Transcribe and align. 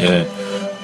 예. 0.00 0.26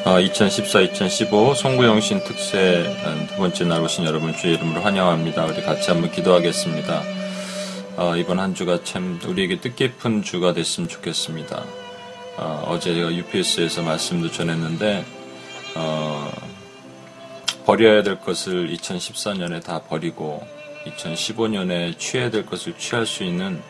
2014-2015 0.05 1.55
송구영신 1.55 2.25
특세 2.25 2.85
두 3.29 3.37
번째 3.37 3.65
날 3.65 3.83
오신 3.83 4.05
여러분 4.05 4.37
주의 4.37 4.55
이름으로 4.55 4.81
환영합니다. 4.83 5.47
우리 5.47 5.63
같이 5.63 5.91
한번 5.91 6.11
기도하겠습니다. 6.11 7.03
어, 7.97 8.17
이번 8.17 8.41
한 8.41 8.55
주가 8.55 8.83
참 8.83 9.21
우리에게 9.25 9.61
뜻깊은 9.61 10.23
주가 10.23 10.53
됐으면 10.53 10.89
좋겠습니다. 10.89 11.65
어, 12.37 12.79
제 12.81 12.95
제가 12.95 13.13
UPS에서 13.15 13.83
말씀도 13.83 14.31
전했는데 14.31 15.05
어, 15.77 16.31
버려야 17.65 18.03
될 18.03 18.19
것을 18.19 18.75
2014년에 18.75 19.63
다 19.63 19.83
버리고 19.83 20.43
2015년에 20.87 21.99
취해야 21.99 22.31
될 22.31 22.45
것을 22.45 22.77
취할 22.77 23.07
수 23.07 23.25
있는 23.25 23.63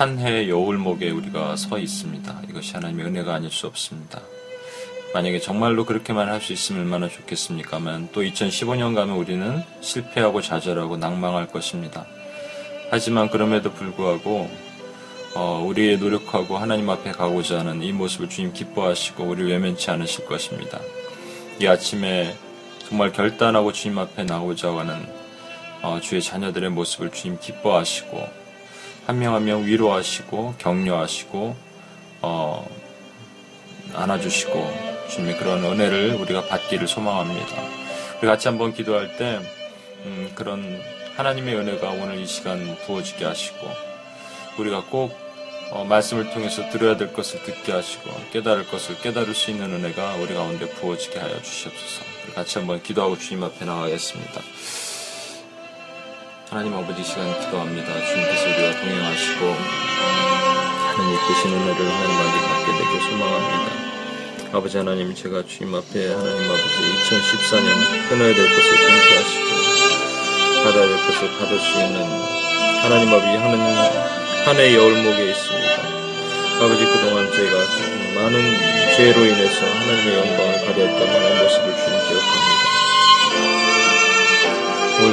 한 0.00 0.18
해의 0.18 0.48
여울목에 0.48 1.10
우리가 1.10 1.56
서 1.56 1.78
있습니다. 1.78 2.44
이것이 2.48 2.72
하나님의 2.72 3.04
은혜가 3.04 3.34
아닐 3.34 3.50
수 3.50 3.66
없습니다. 3.66 4.22
만약에 5.12 5.40
정말로 5.40 5.84
그렇게만 5.84 6.26
할 6.26 6.40
수 6.40 6.54
있으면 6.54 6.80
얼마나 6.80 7.06
좋겠습니까만 7.06 8.08
또 8.10 8.22
2015년 8.22 8.94
가면 8.94 9.18
우리는 9.18 9.62
실패하고 9.82 10.40
좌절하고 10.40 10.96
낭망할 10.96 11.48
것입니다. 11.48 12.06
하지만 12.90 13.28
그럼에도 13.28 13.74
불구하고 13.74 14.50
어, 15.34 15.62
우리의 15.66 15.98
노력하고 15.98 16.56
하나님 16.56 16.88
앞에 16.88 17.12
가고자 17.12 17.58
하는 17.58 17.82
이 17.82 17.92
모습을 17.92 18.30
주님 18.30 18.54
기뻐하시고 18.54 19.22
우리 19.24 19.44
외면치 19.44 19.90
않으실 19.90 20.24
것입니다. 20.24 20.80
이 21.60 21.66
아침에 21.66 22.34
정말 22.88 23.12
결단하고 23.12 23.74
주님 23.74 23.98
앞에 23.98 24.24
나오자 24.24 24.74
하는 24.74 25.06
어, 25.82 26.00
주의 26.00 26.22
자녀들의 26.22 26.70
모습을 26.70 27.10
주님 27.10 27.38
기뻐하시고 27.38 28.39
한 29.10 29.18
명 29.18 29.34
한 29.34 29.44
명 29.44 29.64
위로하시고 29.66 30.54
격려하시고 30.58 31.56
어, 32.22 32.68
안아주시고 33.92 34.52
주님의 35.10 35.36
그런 35.38 35.64
은혜를 35.64 36.14
우리가 36.20 36.46
받기를 36.46 36.86
소망합니다. 36.86 37.56
우리 38.18 38.28
같이 38.28 38.46
한번 38.46 38.72
기도할 38.72 39.16
때 39.16 39.40
음, 40.04 40.30
그런 40.36 40.80
하나님의 41.16 41.56
은혜가 41.56 41.90
오늘 41.90 42.20
이 42.20 42.26
시간 42.26 42.76
부어지게 42.86 43.24
하시고 43.24 43.68
우리가 44.58 44.84
꼭 44.88 45.12
어, 45.72 45.84
말씀을 45.84 46.30
통해서 46.30 46.68
들어야 46.70 46.96
될 46.96 47.12
것을 47.12 47.42
듣게 47.42 47.72
하시고 47.72 48.10
깨달을 48.32 48.68
것을 48.68 48.96
깨달을 49.00 49.34
수 49.34 49.50
있는 49.50 49.72
은혜가 49.72 50.16
우리 50.22 50.34
가운데 50.34 50.68
부어지게 50.68 51.18
하여 51.18 51.42
주시옵소서. 51.42 52.02
우리 52.26 52.34
같이 52.34 52.58
한번 52.58 52.80
기도하고 52.80 53.18
주님 53.18 53.42
앞에 53.42 53.64
나가겠습니다. 53.64 54.40
하나님 56.50 56.74
아버지 56.74 57.04
시간 57.04 57.30
기도합니다. 57.40 57.86
주님께서 57.86 58.48
우리와 58.50 58.72
동행하시고 58.80 59.46
하나님 60.96 61.14
이끄신 61.14 61.52
은혜를 61.52 61.86
하나님께 61.86 62.40
받게 62.48 62.72
되길 62.72 63.00
소망합니다. 63.08 64.58
아버지 64.58 64.76
하나님 64.76 65.14
제가 65.14 65.44
주님 65.46 65.76
앞에 65.76 66.12
하나님 66.12 66.50
아버지 66.50 66.74
2014년 67.06 68.08
끊어야 68.08 68.34
될 68.34 68.48
것을 68.48 68.68
끊게 68.78 69.14
하시고 69.14 70.64
받아야 70.64 70.86
될 70.88 70.96
것을 70.96 71.38
받을 71.38 71.56
수 71.60 71.70
있는 71.78 72.02
하나님 72.82 73.08
아버지 73.10 73.26
하는 73.28 73.60
한 74.44 74.56
해의 74.56 74.74
열목에 74.74 75.30
있습니다. 75.30 75.70
아버지 76.64 76.84
그동안 76.84 77.30
저희가 77.30 77.56
많은 78.16 78.96
죄로 78.96 79.24
인해서 79.24 79.66
하나님의 79.66 80.18
영광을 80.18 80.66
가렸던 80.66 81.08
하나님 81.08 81.44
모습을 81.44 81.76
주님 81.76 82.08
기억합니다. 82.08 82.49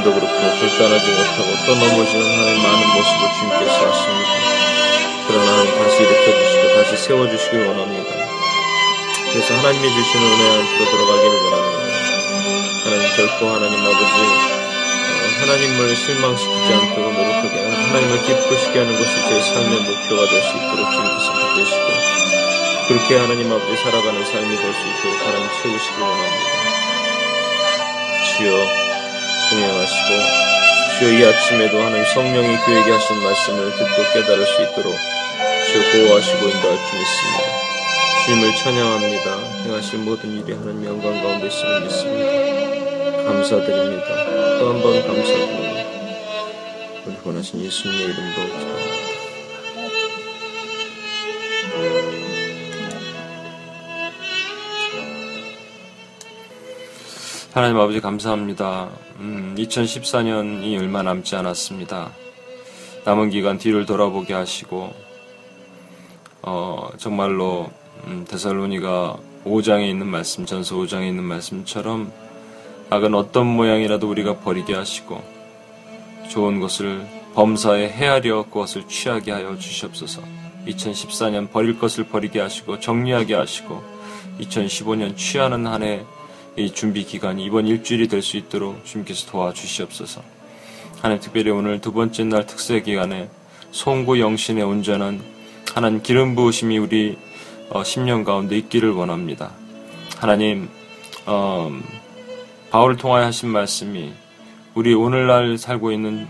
오늘도 0.07 0.13
그렇고 0.13 0.39
불단하지 0.59 1.05
못하고 1.11 1.49
또 1.65 1.75
넘어지는 1.75 2.23
하나님 2.25 2.63
많은 2.63 2.81
모습을 2.95 3.21
주님께서 3.35 3.75
하십니다. 3.91 4.29
그러나 5.27 5.51
하나님 5.51 5.83
다시 5.83 6.03
일으켜주시고 6.03 6.63
다시 6.75 6.97
세워주시길 7.03 7.67
원합니다. 7.67 8.11
그래서 9.31 9.53
하나님이 9.55 9.89
주시는 9.89 10.25
은혜 10.25 10.43
안으로 10.49 10.85
들어가기를 10.85 11.35
원합니다. 11.43 11.87
하나님 12.85 13.03
결코 13.17 13.49
하나님 13.49 13.75
아버지 13.85 14.13
어, 14.15 15.41
하나님을 15.41 15.95
실망시키지 15.95 16.73
않도록 16.73 17.13
노력하게 17.13 17.55
하나님을 17.59 18.21
기쁘시게 18.23 18.79
하는 18.79 18.97
것이 18.97 19.13
제 19.27 19.41
삶의 19.41 19.79
목표가 19.81 20.29
될 20.29 20.41
수 20.41 20.55
있도록 20.55 20.91
주님께서 20.91 21.33
붙드시고 21.33 21.87
그렇게 22.87 23.17
하나님 23.17 23.51
아버지 23.51 23.75
살아가는 23.83 24.23
삶이 24.23 24.55
될 24.55 24.73
수 24.73 24.79
있도록 24.87 25.27
하나님 25.27 25.47
채우시길 25.61 26.01
원합니다. 26.01 26.57
주여 28.37 28.86
동행하시고 29.57 30.99
주여 30.99 31.09
이 31.19 31.25
아침에도 31.25 31.79
하나님 31.81 32.05
성령이 32.05 32.57
교회에게 32.57 32.91
하신 32.91 33.17
말씀을 33.23 33.71
듣고 33.71 34.03
깨달을 34.13 34.45
수 34.45 34.61
있도록 34.61 34.93
주여 34.93 36.05
보호하시고 36.07 36.47
인도할 36.47 36.77
줄 36.77 36.99
믿습니다. 36.99 37.67
주님을 38.25 38.55
찬양합니다. 38.55 39.37
행하실 39.65 39.99
모든 39.99 40.31
일이 40.31 40.53
하나님 40.53 40.85
영광 40.85 41.23
가운데 41.23 41.47
있음을 41.47 41.81
믿습니다. 41.81 43.23
감사드립니다. 43.23 44.07
또 44.59 44.69
한 44.69 44.81
번 44.81 45.07
감사드립니다. 45.07 45.89
우리 47.07 47.15
원하신 47.25 47.63
예수님의 47.65 48.03
이름으로 48.05 48.33
기도합니다. 48.33 49.06
하나님 57.57 57.79
아버지 57.79 57.99
감사합니다. 58.01 58.87
음, 59.17 59.55
2014년이 59.57 60.79
얼마 60.79 61.01
남지 61.01 61.35
않았습니다. 61.37 62.11
남은 63.03 63.31
기간 63.31 63.57
뒤를 63.57 63.87
돌아보게 63.87 64.35
하시고 64.35 64.93
어, 66.43 66.89
정말로 66.97 67.71
음, 68.05 68.27
데살로니가 68.29 69.17
5장에 69.43 69.89
있는 69.89 70.05
말씀, 70.05 70.45
전서 70.45 70.75
5장에 70.75 71.07
있는 71.07 71.23
말씀처럼 71.23 72.11
악은 72.91 73.15
어떤 73.15 73.47
모양이라도 73.47 74.07
우리가 74.07 74.37
버리게 74.41 74.75
하시고 74.75 75.19
좋은 76.29 76.59
것을 76.59 77.07
범사에 77.33 77.89
헤아려 77.89 78.43
그것을 78.43 78.87
취하게 78.87 79.31
하여 79.31 79.57
주시옵소서. 79.57 80.21
2014년 80.67 81.51
버릴 81.51 81.79
것을 81.79 82.03
버리게 82.03 82.39
하시고 82.39 82.79
정리하게 82.79 83.33
하시고 83.33 83.81
2015년 84.41 85.17
취하는 85.17 85.65
한 85.65 85.81
해 85.81 86.05
이 86.57 86.71
준비 86.71 87.05
기간이 87.05 87.45
이번 87.45 87.67
일주일이 87.67 88.07
될 88.07 88.23
수 88.23 88.35
있도록 88.35 88.83
주님께서 88.83 89.29
도와주시옵소서. 89.29 90.23
하나님 91.01 91.21
특별히 91.21 91.51
오늘 91.51 91.79
두 91.81 91.93
번째 91.93 92.23
날 92.23 92.47
특세 92.47 92.81
기간에 92.81 93.29
송구 93.69 94.19
영신의 94.19 94.63
온전한 94.63 95.21
하나님 95.75 96.01
기름 96.01 96.33
부으심이 96.33 96.79
우리 96.79 97.15
어, 97.69 97.83
10년 97.83 98.25
가운데 98.25 98.57
있기를 98.57 98.89
원합니다. 98.89 99.51
하나님 100.17 100.69
어, 101.27 101.71
바울을 102.71 102.97
통하여 102.97 103.25
하신 103.25 103.49
말씀이 103.49 104.13
우리 104.73 104.95
오늘날 104.95 105.59
살고 105.59 105.91
있는 105.91 106.27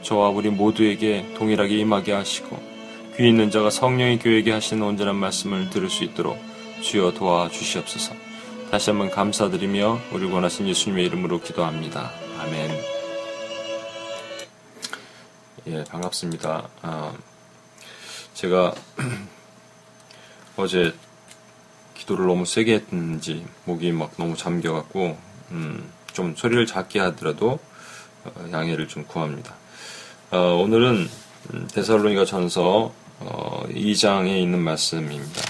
저와 0.00 0.30
우리 0.30 0.48
모두에게 0.48 1.26
동일하게 1.36 1.76
임하게 1.76 2.12
하시고 2.12 2.58
귀 3.18 3.28
있는 3.28 3.50
자가 3.50 3.68
성령의 3.68 4.20
교회에게 4.20 4.52
하시는 4.52 4.82
온전한 4.82 5.16
말씀을 5.16 5.68
들을 5.68 5.90
수 5.90 6.04
있도록 6.04 6.38
주여 6.80 7.12
도와주시옵소서. 7.12 8.25
다시 8.76 8.90
한번 8.90 9.10
감사드리며 9.10 10.00
우리 10.12 10.30
원하신 10.30 10.68
예수님의 10.68 11.06
이름으로 11.06 11.40
기도합니다. 11.40 12.12
아멘. 12.38 12.70
예, 15.68 15.84
반갑습니다. 15.84 16.68
아, 16.82 17.14
제가 18.34 18.74
어제 20.58 20.92
기도를 21.94 22.26
너무 22.26 22.44
세게 22.44 22.74
했는지 22.74 23.46
목이 23.64 23.92
막 23.92 24.12
너무 24.18 24.36
잠겨갖고 24.36 25.16
음, 25.52 25.90
좀 26.12 26.36
소리를 26.36 26.66
작게 26.66 27.00
하더라도 27.00 27.58
어, 28.24 28.48
양해를 28.52 28.88
좀 28.88 29.06
구합니다. 29.06 29.54
어, 30.32 30.38
오늘은 30.62 31.08
음, 31.54 31.68
데살로니가 31.72 32.26
전서 32.26 32.92
어, 33.20 33.64
2장에 33.70 34.38
있는 34.38 34.58
말씀입니다. 34.58 35.40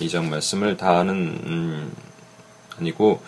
2장 0.00 0.28
말씀을 0.28 0.76
다 0.76 0.98
아는 0.98 1.14
음, 1.46 2.13
아니고 2.78 3.22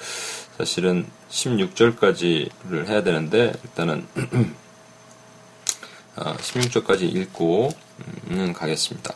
사실은 0.57 1.07
16절까지를 1.31 2.87
해야 2.87 3.03
되는데 3.03 3.53
일단은 3.65 4.07
16절까지 6.17 7.03
아, 7.15 7.21
읽고 7.21 7.71
음, 8.31 8.53
가겠습니다. 8.53 9.15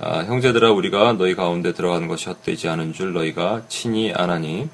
아, 0.00 0.18
형제들아 0.24 0.70
우리가 0.72 1.14
너희 1.14 1.34
가운데 1.34 1.72
들어가는 1.72 2.06
것이 2.08 2.28
헛되지 2.28 2.68
않은 2.68 2.92
줄 2.92 3.12
너희가 3.12 3.62
친히 3.68 4.12
아나니 4.12 4.68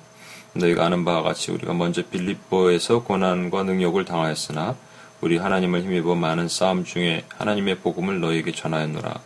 너희가 0.54 0.86
아는 0.86 1.04
바와 1.04 1.22
같이 1.22 1.50
우리가 1.50 1.72
먼저 1.74 2.02
빌립보에서 2.08 3.02
고난과 3.02 3.64
능력을 3.64 4.04
당하였으나 4.04 4.76
우리 5.20 5.38
하나님을 5.38 5.82
힘입어 5.82 6.14
많은 6.14 6.48
싸움 6.48 6.84
중에 6.84 7.24
하나님의 7.36 7.76
복음을 7.76 8.20
너희에게 8.20 8.52
전하였노라. 8.52 9.20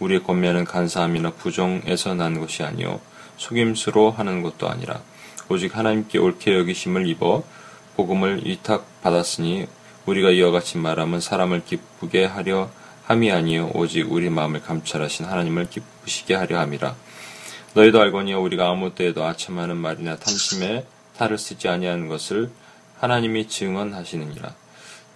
우리의 0.00 0.24
권면은 0.24 0.64
간사함이나 0.64 1.32
부정에서 1.32 2.14
난 2.14 2.40
것이 2.40 2.62
아니요 2.62 3.00
속임수로 3.42 4.12
하는 4.12 4.42
것도 4.42 4.68
아니라 4.68 5.02
오직 5.48 5.76
하나님께 5.76 6.18
옳게 6.18 6.54
여기심을 6.54 7.08
입어 7.08 7.42
복음을 7.96 8.46
위탁받았으니 8.46 9.66
우리가 10.06 10.30
이와 10.30 10.50
같이 10.52 10.78
말하면 10.78 11.20
사람을 11.20 11.64
기쁘게 11.64 12.24
하려 12.24 12.70
함이 13.04 13.32
아니요 13.32 13.70
오직 13.74 14.10
우리 14.10 14.30
마음을 14.30 14.62
감찰하신 14.62 15.26
하나님을 15.26 15.68
기쁘시게 15.68 16.34
하려 16.34 16.60
함이라. 16.60 16.94
너희도 17.74 18.00
알거니와 18.00 18.38
우리가 18.38 18.70
아무 18.70 18.94
때에도 18.94 19.24
아첨하는 19.24 19.76
말이나 19.76 20.16
탐심에 20.16 20.86
탈을 21.16 21.38
쓰지 21.38 21.68
아니하는 21.68 22.08
것을 22.08 22.50
하나님이 22.98 23.48
증언하시느니라. 23.48 24.54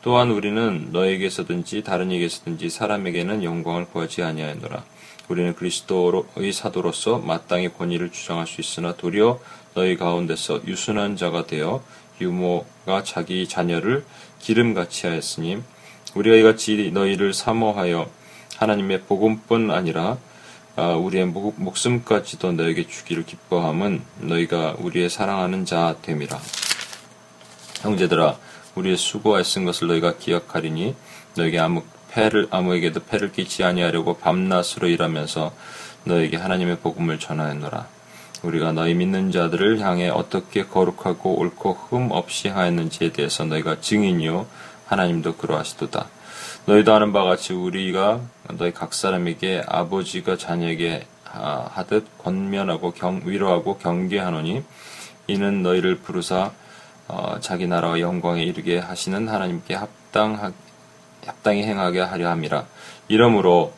또한 0.02 0.30
우리는 0.30 0.90
너에게서든지 0.92 1.82
다른 1.82 2.12
에게서든지 2.12 2.70
사람에게는 2.70 3.44
영광을 3.44 3.86
구하지 3.86 4.22
아니하노라. 4.22 4.84
우리는 5.28 5.54
그리스도의 5.54 6.52
사도로서 6.52 7.18
마땅히 7.18 7.68
권위를 7.68 8.10
주장할 8.10 8.46
수 8.46 8.60
있으나 8.60 8.94
도리어 8.94 9.40
너희 9.74 9.96
가운데서 9.96 10.62
유순한 10.66 11.16
자가 11.16 11.46
되어 11.46 11.82
유모가 12.20 13.02
자기 13.04 13.48
자녀를 13.48 14.04
기름같이 14.38 15.06
하였으니 15.06 15.62
우리가 16.14 16.36
이같이 16.36 16.90
너희를 16.92 17.34
사모하여 17.34 18.08
하나님의 18.56 19.02
복음뿐 19.02 19.70
아니라 19.70 20.18
아, 20.76 20.90
우리의 20.92 21.24
목숨까지도 21.26 22.52
너에게 22.52 22.86
주기를 22.86 23.24
기뻐함은 23.24 24.02
너희가 24.20 24.76
우리의 24.78 25.08
사랑하는 25.08 25.64
자 25.64 25.96
됨이라. 26.02 26.38
형제들아, 27.80 28.38
우리의 28.74 28.98
수고와 28.98 29.40
애쓴 29.40 29.64
것을 29.64 29.88
너희가 29.88 30.18
기억하리니 30.18 30.94
너에게 31.34 31.58
아무 31.58 31.82
패를 32.16 32.48
아무에게도 32.50 33.00
패를 33.04 33.30
끼치 33.30 33.62
아니하려고 33.62 34.16
밤낮으로 34.16 34.88
일하면서 34.88 35.52
너에게 36.04 36.38
하나님의 36.38 36.78
복음을 36.78 37.18
전하였노라. 37.18 37.86
우리가 38.42 38.72
너희 38.72 38.94
믿는 38.94 39.32
자들을 39.32 39.80
향해 39.80 40.08
어떻게 40.08 40.64
거룩하고 40.64 41.38
옳고 41.38 41.72
흠 41.90 42.10
없이 42.10 42.48
하였는지에 42.48 43.12
대해서 43.12 43.44
너희가 43.44 43.80
증인이요 43.80 44.46
하나님도 44.86 45.36
그러하시도다. 45.36 46.08
너희도 46.64 46.94
아는 46.94 47.12
바와 47.12 47.30
같이 47.30 47.52
우리가 47.52 48.20
너희 48.52 48.72
각 48.72 48.94
사람에게 48.94 49.64
아버지가 49.66 50.38
자녀에게 50.38 51.06
하듯 51.24 52.06
권면하고 52.18 52.92
경, 52.92 53.20
위로하고 53.26 53.76
경계하노니 53.76 54.62
이는 55.26 55.62
너희를 55.62 55.96
부르사 55.98 56.52
어, 57.08 57.36
자기 57.40 57.66
나라와 57.66 58.00
영광에 58.00 58.42
이르게 58.42 58.78
하시는 58.78 59.28
하나님께 59.28 59.74
합당 59.74 60.34
합당히 61.26 61.62
행하게 61.64 62.00
하려 62.00 62.30
함이라. 62.30 62.66
이러므로 63.08 63.72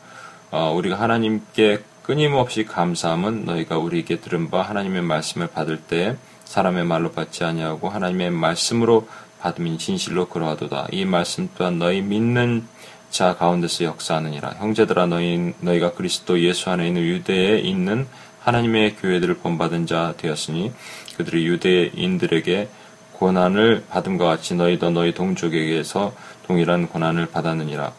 어, 0.51 0.73
우리가 0.75 0.99
하나님께 0.99 1.79
끊임없이 2.03 2.65
감사함은 2.65 3.45
너희가 3.45 3.77
우리에게 3.77 4.19
들은 4.19 4.49
바 4.49 4.63
하나님의 4.63 5.03
말씀을 5.03 5.47
받을 5.47 5.77
때 5.77 6.17
사람의 6.45 6.85
말로 6.85 7.11
받지 7.11 7.43
아니하고 7.43 7.89
하나님의 7.89 8.31
말씀으로 8.31 9.07
받음인 9.39 9.77
진실로 9.77 10.27
그러하도다. 10.27 10.87
이 10.91 11.05
말씀 11.05 11.49
또한 11.55 11.77
너희 11.77 12.01
믿는 12.01 12.65
자 13.11 13.35
가운데서 13.35 13.85
역사하느니라. 13.85 14.55
형제들아 14.57 15.05
너희 15.05 15.53
너희가 15.61 15.93
그리스도 15.93 16.39
예수 16.41 16.69
안에 16.69 16.87
있는 16.87 17.03
유대에 17.03 17.59
있는 17.59 18.07
하나님의 18.41 18.95
교회들을 18.95 19.35
본받은 19.35 19.85
자 19.85 20.15
되었으니 20.17 20.71
그들이 21.17 21.45
유대인들에게 21.45 22.67
고난을 23.13 23.83
받음과 23.89 24.25
같이 24.25 24.55
너희도 24.55 24.91
너희 24.91 25.13
동족에게서 25.13 26.13
동일한 26.49 26.87
고난을 26.87 27.27
받았느니라. 27.27 27.93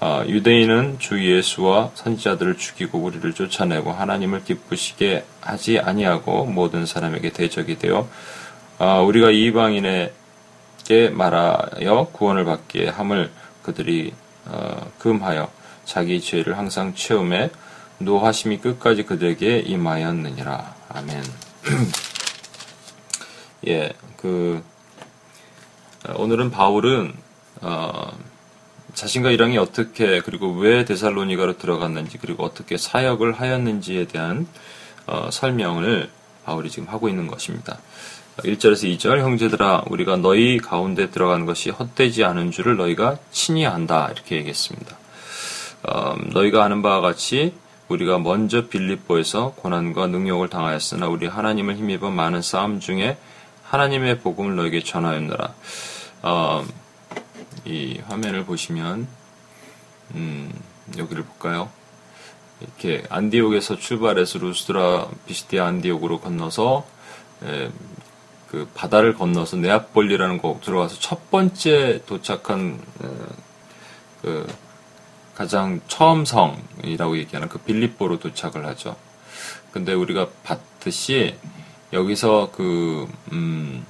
어, 0.00 0.24
유대인은 0.26 0.98
주 0.98 1.24
예수와 1.24 1.92
선지자들을 1.94 2.58
죽이고 2.58 2.98
우리를 2.98 3.32
쫓아내고 3.32 3.92
하나님을 3.92 4.42
기쁘시게 4.42 5.24
하지 5.40 5.78
아니하고 5.78 6.46
모든 6.46 6.84
사람에게 6.84 7.30
대적이 7.30 7.78
되어 7.78 8.08
어, 8.78 9.04
우리가 9.06 9.30
이방인에게 9.30 11.10
말하여 11.12 12.08
구원을 12.12 12.44
받기에 12.44 12.88
함을 12.88 13.30
그들이 13.62 14.12
어, 14.46 14.90
금하여 14.98 15.48
자기 15.84 16.20
죄를 16.20 16.58
항상 16.58 16.92
채움에 16.92 17.50
노하심이 17.98 18.58
끝까지 18.58 19.04
그들에게 19.04 19.60
임하였느니라. 19.60 20.74
아멘. 20.88 21.22
예, 23.68 23.92
그 24.16 24.60
어, 26.08 26.14
오늘은 26.16 26.50
바울은 26.50 27.25
어, 27.62 28.12
자신과 28.94 29.30
일왕이 29.30 29.58
어떻게 29.58 30.20
그리고 30.20 30.52
왜 30.52 30.84
데살로니가로 30.84 31.58
들어갔는지 31.58 32.18
그리고 32.18 32.44
어떻게 32.44 32.76
사역을 32.76 33.32
하였는지에 33.32 34.06
대한 34.06 34.46
어, 35.06 35.28
설명을 35.30 36.10
바울이 36.44 36.70
지금 36.70 36.88
하고 36.88 37.08
있는 37.08 37.26
것입니다. 37.26 37.78
1절에서 38.38 38.96
2절 38.96 39.20
형제들아 39.20 39.84
우리가 39.86 40.16
너희 40.16 40.58
가운데 40.58 41.10
들어가는 41.10 41.46
것이 41.46 41.70
헛되지 41.70 42.24
않은 42.24 42.50
줄을 42.50 42.76
너희가 42.76 43.18
친히 43.30 43.66
안다 43.66 44.08
이렇게 44.12 44.36
얘기했습니다. 44.36 44.96
어, 45.84 46.16
너희가 46.32 46.64
아는 46.64 46.82
바와 46.82 47.00
같이 47.00 47.54
우리가 47.88 48.18
먼저 48.18 48.66
빌립보에서 48.68 49.54
고난과 49.56 50.08
능력을 50.08 50.48
당하였으나 50.48 51.08
우리 51.08 51.26
하나님을 51.26 51.76
힘입어 51.76 52.10
많은 52.10 52.42
싸움 52.42 52.80
중에 52.80 53.16
하나님의 53.64 54.20
복음을 54.20 54.56
너에게 54.56 54.82
전하였노라. 54.82 55.54
어, 56.22 56.64
이 57.66 58.00
화면을 58.06 58.44
보시면 58.44 59.06
음, 60.14 60.52
여기를 60.96 61.24
볼까요? 61.24 61.68
이렇게 62.60 63.04
안디옥에서 63.10 63.76
출발해서 63.76 64.38
루스드라 64.38 65.08
비스티아 65.26 65.66
안디옥으로 65.66 66.20
건너서 66.20 66.86
에, 67.42 67.70
그 68.48 68.68
바다를 68.74 69.14
건너서 69.14 69.56
네아폴리라는 69.56 70.38
곳 70.38 70.60
들어가서 70.62 70.98
첫 71.00 71.30
번째 71.30 72.02
도착한 72.06 72.80
에, 73.02 73.08
그 74.22 74.46
가장 75.34 75.80
처음 75.86 76.24
성이라고 76.24 77.18
얘기하는 77.18 77.48
그 77.48 77.58
빌립보로 77.58 78.18
도착을 78.18 78.64
하죠. 78.68 78.96
근데 79.70 79.92
우리가 79.92 80.28
봤듯이 80.42 81.36
여기서 81.92 82.50
그, 82.52 83.06
음, 83.32 83.84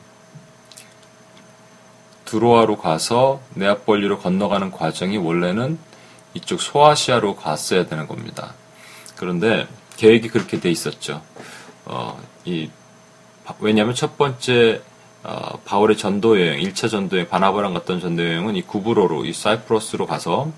드로아로 2.26 2.76
가서 2.76 3.40
네아폴리로 3.54 4.18
건너가는 4.18 4.70
과정이 4.70 5.16
원래는 5.16 5.78
이쪽 6.34 6.60
소아시아로 6.60 7.36
갔어야 7.36 7.86
되는 7.86 8.06
겁니다. 8.06 8.54
그런데 9.16 9.66
계획이 9.96 10.28
그렇게 10.28 10.60
돼 10.60 10.70
있었죠. 10.70 11.22
어, 11.86 12.20
이, 12.44 12.68
왜냐하면 13.60 13.94
첫 13.94 14.18
번째 14.18 14.82
어, 15.22 15.58
바울의 15.64 15.96
전도 15.96 16.40
여행, 16.40 16.60
1차 16.60 16.90
전도 16.90 17.16
여행, 17.16 17.28
바나바랑 17.28 17.74
갔던 17.74 18.00
전도 18.00 18.22
여행은 18.22 18.54
이 18.54 18.62
구브로로, 18.62 19.24
이 19.24 19.32
사이프러스로 19.32 20.06
가서 20.06 20.52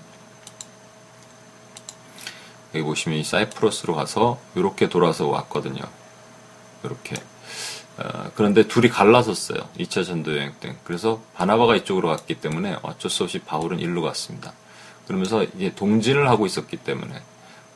여기 2.75 2.83
보시면 2.83 3.17
이 3.17 3.23
사이프러스로 3.23 3.95
가서 3.95 4.37
이렇게 4.55 4.89
돌아서 4.89 5.27
왔거든요. 5.27 5.81
이렇게. 6.83 7.15
어, 7.99 8.31
그런데 8.35 8.67
둘이 8.67 8.87
갈라섰어요. 8.89 9.59
2차 9.77 10.05
전도 10.05 10.35
여행 10.37 10.53
때. 10.59 10.75
그래서 10.83 11.21
바나바가 11.35 11.75
이쪽으로 11.75 12.07
갔기 12.09 12.35
때문에 12.35 12.77
어쩔 12.81 13.11
수 13.11 13.23
없이 13.23 13.39
바울은 13.39 13.79
일로 13.79 14.01
갔습니다. 14.01 14.53
그러면서 15.05 15.43
이제 15.43 15.73
동진을 15.75 16.29
하고 16.29 16.45
있었기 16.45 16.77
때문에 16.77 17.21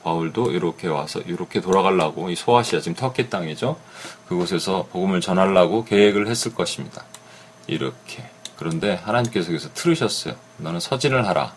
바울도 0.04 0.52
이렇게 0.52 0.88
와서 0.88 1.20
이렇게 1.22 1.62
돌아가려고 1.62 2.30
이 2.30 2.36
소아시아 2.36 2.80
지금 2.80 2.96
터키 2.96 3.30
땅이죠. 3.30 3.78
그곳에서 4.28 4.88
복음을 4.92 5.20
전하려고 5.20 5.84
계획을 5.84 6.28
했을 6.28 6.54
것입니다. 6.54 7.04
이렇게. 7.68 8.24
그런데 8.58 8.96
하나님께서 8.96 9.50
여기서 9.50 9.70
틀으셨어요. 9.74 10.36
너는 10.58 10.80
서진을 10.80 11.28
하라. 11.28 11.54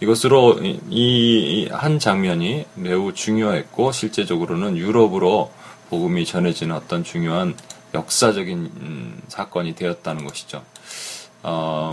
이것으로 0.00 0.60
이 0.90 1.68
한 1.72 1.98
장면이 1.98 2.66
매우 2.74 3.12
중요했고 3.12 3.92
실제적으로는 3.92 4.76
유럽으로 4.76 5.52
복음이 5.88 6.24
전해지는 6.24 6.74
어떤 6.74 7.04
중요한 7.04 7.54
역사적인 7.94 8.58
음, 8.58 9.22
사건이 9.28 9.74
되었다는 9.74 10.26
것이죠. 10.26 10.62
어, 11.42 11.92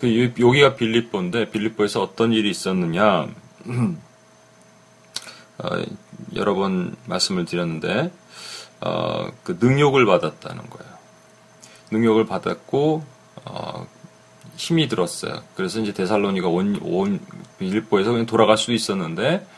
그 0.00 0.32
여기가 0.38 0.76
빌립보인데 0.76 1.50
빌립보에서 1.50 2.02
어떤 2.02 2.32
일이 2.32 2.50
있었느냐 2.50 3.28
어, 5.58 5.68
여러 6.36 6.54
번 6.54 6.94
말씀을 7.06 7.44
드렸는데 7.44 8.12
어, 8.80 9.26
그 9.42 9.58
능력을 9.60 10.04
받았다는 10.04 10.70
거예요. 10.70 10.92
능력을 11.90 12.24
받았고 12.26 13.04
어, 13.44 13.86
힘이 14.56 14.88
들었어요. 14.88 15.42
그래서 15.56 15.80
이제 15.80 15.92
데살로니가 15.92 16.48
온, 16.48 16.78
온 16.82 17.20
빌립보에서 17.58 18.12
그냥 18.12 18.26
돌아갈 18.26 18.56
수도 18.56 18.72
있었는데 18.72 19.44
아, 19.44 19.57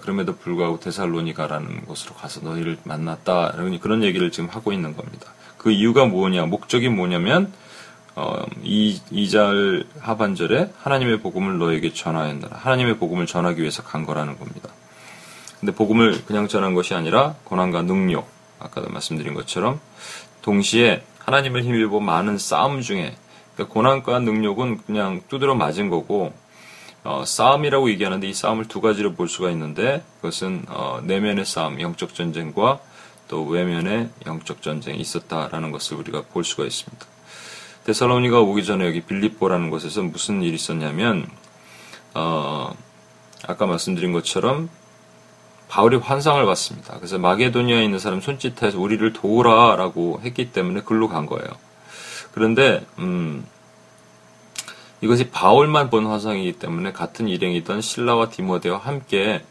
그럼에도 0.00 0.36
불구하고 0.36 0.80
데살로니가라는 0.80 1.86
곳으로 1.86 2.14
가서 2.14 2.40
너희를 2.40 2.78
만났다. 2.84 3.52
그런 3.80 4.02
얘기를 4.02 4.30
지금 4.30 4.48
하고 4.50 4.72
있는 4.72 4.96
겁니다. 4.96 5.32
그 5.56 5.70
이유가 5.70 6.04
뭐냐, 6.04 6.46
목적이 6.46 6.88
뭐냐면, 6.88 7.52
어, 8.14 8.44
이, 8.62 9.00
2절 9.12 9.86
하반절에 10.00 10.72
하나님의 10.78 11.20
복음을 11.20 11.58
너에게 11.58 11.92
전하였노라. 11.92 12.56
하나님의 12.56 12.98
복음을 12.98 13.26
전하기 13.26 13.60
위해서 13.60 13.82
간 13.82 14.04
거라는 14.04 14.38
겁니다. 14.38 14.68
근데 15.60 15.72
복음을 15.74 16.24
그냥 16.24 16.48
전한 16.48 16.74
것이 16.74 16.94
아니라 16.94 17.34
고난과 17.44 17.82
능력, 17.82 18.28
아까도 18.60 18.88
말씀드린 18.90 19.34
것처럼 19.34 19.80
동시에 20.42 21.02
하나님을 21.18 21.62
힘입어 21.64 22.00
많은 22.00 22.38
싸움 22.38 22.80
중에 22.80 23.16
그러니까 23.54 23.74
고난과 23.74 24.20
능력은 24.20 24.78
그냥 24.86 25.20
두드려 25.28 25.54
맞은 25.54 25.90
거고 25.90 26.32
어, 27.04 27.24
싸움이라고 27.24 27.90
얘기하는데 27.90 28.26
이 28.26 28.34
싸움을 28.34 28.66
두 28.66 28.80
가지로 28.80 29.14
볼 29.14 29.28
수가 29.28 29.50
있는데 29.50 30.02
그것은 30.16 30.64
어, 30.68 31.00
내면의 31.02 31.44
싸움, 31.44 31.80
영적 31.80 32.14
전쟁과 32.14 32.80
또 33.28 33.44
외면의 33.44 34.08
영적 34.26 34.62
전쟁이 34.62 34.98
있었다라는 34.98 35.70
것을 35.70 35.96
우리가 35.96 36.22
볼 36.32 36.44
수가 36.44 36.64
있습니다. 36.64 37.06
데살로니가 37.84 38.40
오기 38.40 38.64
전에 38.64 38.86
여기 38.86 39.00
빌립보라는 39.00 39.70
곳에서 39.70 40.02
무슨 40.02 40.42
일이 40.42 40.54
있었냐면 40.54 41.26
어, 42.14 42.74
아까 43.46 43.66
말씀드린 43.66 44.12
것처럼 44.12 44.68
바울이 45.68 45.96
환상을 45.96 46.44
봤습니다. 46.44 46.96
그래서 46.96 47.18
마게도니아에 47.18 47.84
있는 47.84 47.98
사람 47.98 48.20
손짓해서 48.20 48.78
우리를 48.78 49.12
도우라라고 49.12 50.20
했기 50.22 50.50
때문에 50.50 50.80
글로 50.80 51.08
간 51.08 51.26
거예요. 51.26 51.46
그런데 52.32 52.84
음, 52.98 53.46
이것이 55.00 55.30
바울만 55.30 55.90
본 55.90 56.06
화상이기 56.06 56.58
때문에 56.58 56.92
같은 56.92 57.28
일행이던 57.28 57.80
신라와 57.80 58.30
디모데와 58.30 58.78
함께 58.78 59.44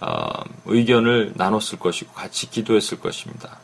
어, 0.00 0.28
의견을 0.66 1.32
나눴을 1.36 1.78
것이고 1.80 2.12
같이 2.12 2.50
기도했을 2.50 3.00
것입니다. 3.00 3.58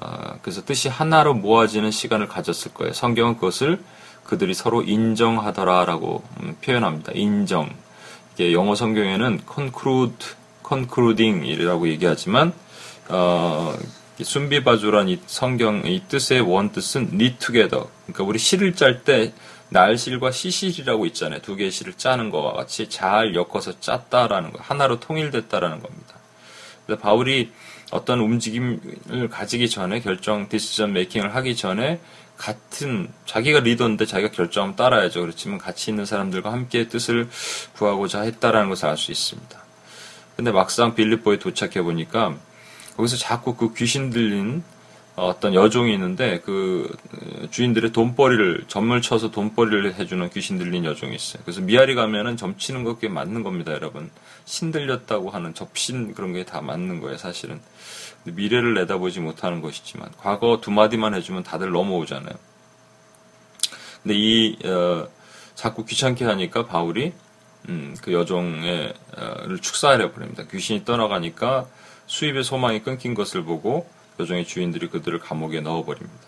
어, 0.00 0.38
그래서 0.42 0.64
뜻이 0.64 0.88
하나로 0.88 1.34
모아지는 1.34 1.90
시간을 1.90 2.28
가졌을 2.28 2.74
거예요. 2.74 2.92
성경은 2.92 3.34
그것을 3.34 3.82
그들이 4.24 4.54
서로 4.54 4.82
인정하더라라고 4.82 6.22
음, 6.42 6.56
표현합니다. 6.62 7.12
인정. 7.14 7.70
이게 8.34 8.52
영어 8.52 8.74
성경에는 8.74 9.40
conclude, 9.52 10.26
concluding이라고 10.66 11.88
얘기하지만 11.88 12.52
어, 13.08 13.74
순비바주란 14.20 15.08
이 15.08 15.20
성경 15.26 15.82
이 15.84 16.02
뜻의 16.08 16.40
원 16.40 16.70
뜻은 16.72 17.10
knit 17.10 17.38
together. 17.38 17.86
그러니까 18.06 18.24
우리 18.24 18.38
시를 18.38 18.74
짤 18.74 19.04
때 19.04 19.32
날실과 19.74 20.30
시실이라고 20.30 21.04
있잖아요. 21.06 21.42
두 21.42 21.56
개의 21.56 21.72
실을 21.72 21.94
짜는 21.94 22.30
것과 22.30 22.52
같이 22.52 22.88
잘 22.88 23.34
엮어서 23.34 23.80
짰다라는 23.80 24.52
거, 24.52 24.60
하나로 24.62 25.00
통일됐다라는 25.00 25.82
겁니다. 25.82 26.14
그래서 26.86 27.02
바울이 27.02 27.50
어떤 27.90 28.20
움직임을 28.20 29.28
가지기 29.30 29.68
전에 29.68 30.00
결정 30.00 30.48
디시전 30.48 30.92
메이킹을 30.92 31.34
하기 31.34 31.56
전에 31.56 32.00
같은 32.36 33.08
자기가 33.26 33.60
리더인데 33.60 34.06
자기가 34.06 34.30
결정하면 34.30 34.76
따라야죠. 34.76 35.20
그렇지만 35.20 35.58
같이 35.58 35.90
있는 35.90 36.04
사람들과 36.06 36.52
함께 36.52 36.88
뜻을 36.88 37.28
구하고자 37.74 38.22
했다라는 38.22 38.68
것을 38.68 38.88
알 38.88 38.96
수 38.96 39.10
있습니다. 39.10 39.64
근데 40.36 40.50
막상 40.52 40.94
빌립보에 40.94 41.38
도착해 41.38 41.82
보니까 41.82 42.36
거기서 42.96 43.16
자꾸 43.16 43.56
그 43.56 43.74
귀신 43.74 44.10
들린 44.10 44.62
어떤 45.16 45.54
여종이 45.54 45.94
있는데 45.94 46.40
그 46.40 46.90
주인들의 47.50 47.92
돈벌이를 47.92 48.64
점을 48.66 49.00
쳐서 49.00 49.30
돈벌이를 49.30 49.94
해주는 49.94 50.28
귀신 50.30 50.58
들린 50.58 50.84
여종이 50.84 51.14
있어요. 51.14 51.42
그래서 51.44 51.60
미아리 51.60 51.94
가면은 51.94 52.36
점 52.36 52.56
치는 52.58 52.82
것꽤 52.82 53.08
맞는 53.08 53.44
겁니다, 53.44 53.72
여러분. 53.72 54.10
신 54.44 54.72
들렸다고 54.72 55.30
하는 55.30 55.54
접신 55.54 56.14
그런 56.14 56.32
게 56.32 56.44
다 56.44 56.60
맞는 56.60 57.00
거예요, 57.00 57.16
사실은. 57.16 57.60
미래를 58.24 58.74
내다보지 58.74 59.20
못하는 59.20 59.60
것이지만 59.60 60.10
과거 60.18 60.58
두 60.60 60.70
마디만 60.70 61.14
해주면 61.14 61.44
다들 61.44 61.70
넘어오잖아요. 61.70 62.34
근데 64.02 64.14
이 64.16 64.58
어, 64.64 65.06
자꾸 65.54 65.84
귀찮게 65.84 66.24
하니까 66.24 66.66
바울이 66.66 67.12
음, 67.68 67.96
그 68.02 68.12
여종을 68.12 68.94
축사해 69.62 70.12
버립니다. 70.12 70.44
귀신이 70.50 70.84
떠나가니까 70.84 71.66
수입의 72.06 72.44
소망이 72.44 72.82
끊긴 72.82 73.14
것을 73.14 73.44
보고 73.44 73.88
여종의 74.20 74.46
주인들이 74.46 74.88
그들을 74.88 75.18
감옥에 75.18 75.60
넣어버립니다. 75.60 76.24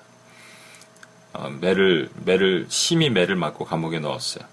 어, 1.35 1.51
매를 1.61 2.11
매를 2.25 2.67
심히 2.69 3.11
매를 3.11 3.37
맞고 3.37 3.65
감옥에 3.65 3.99
넣었어요. 3.99 4.45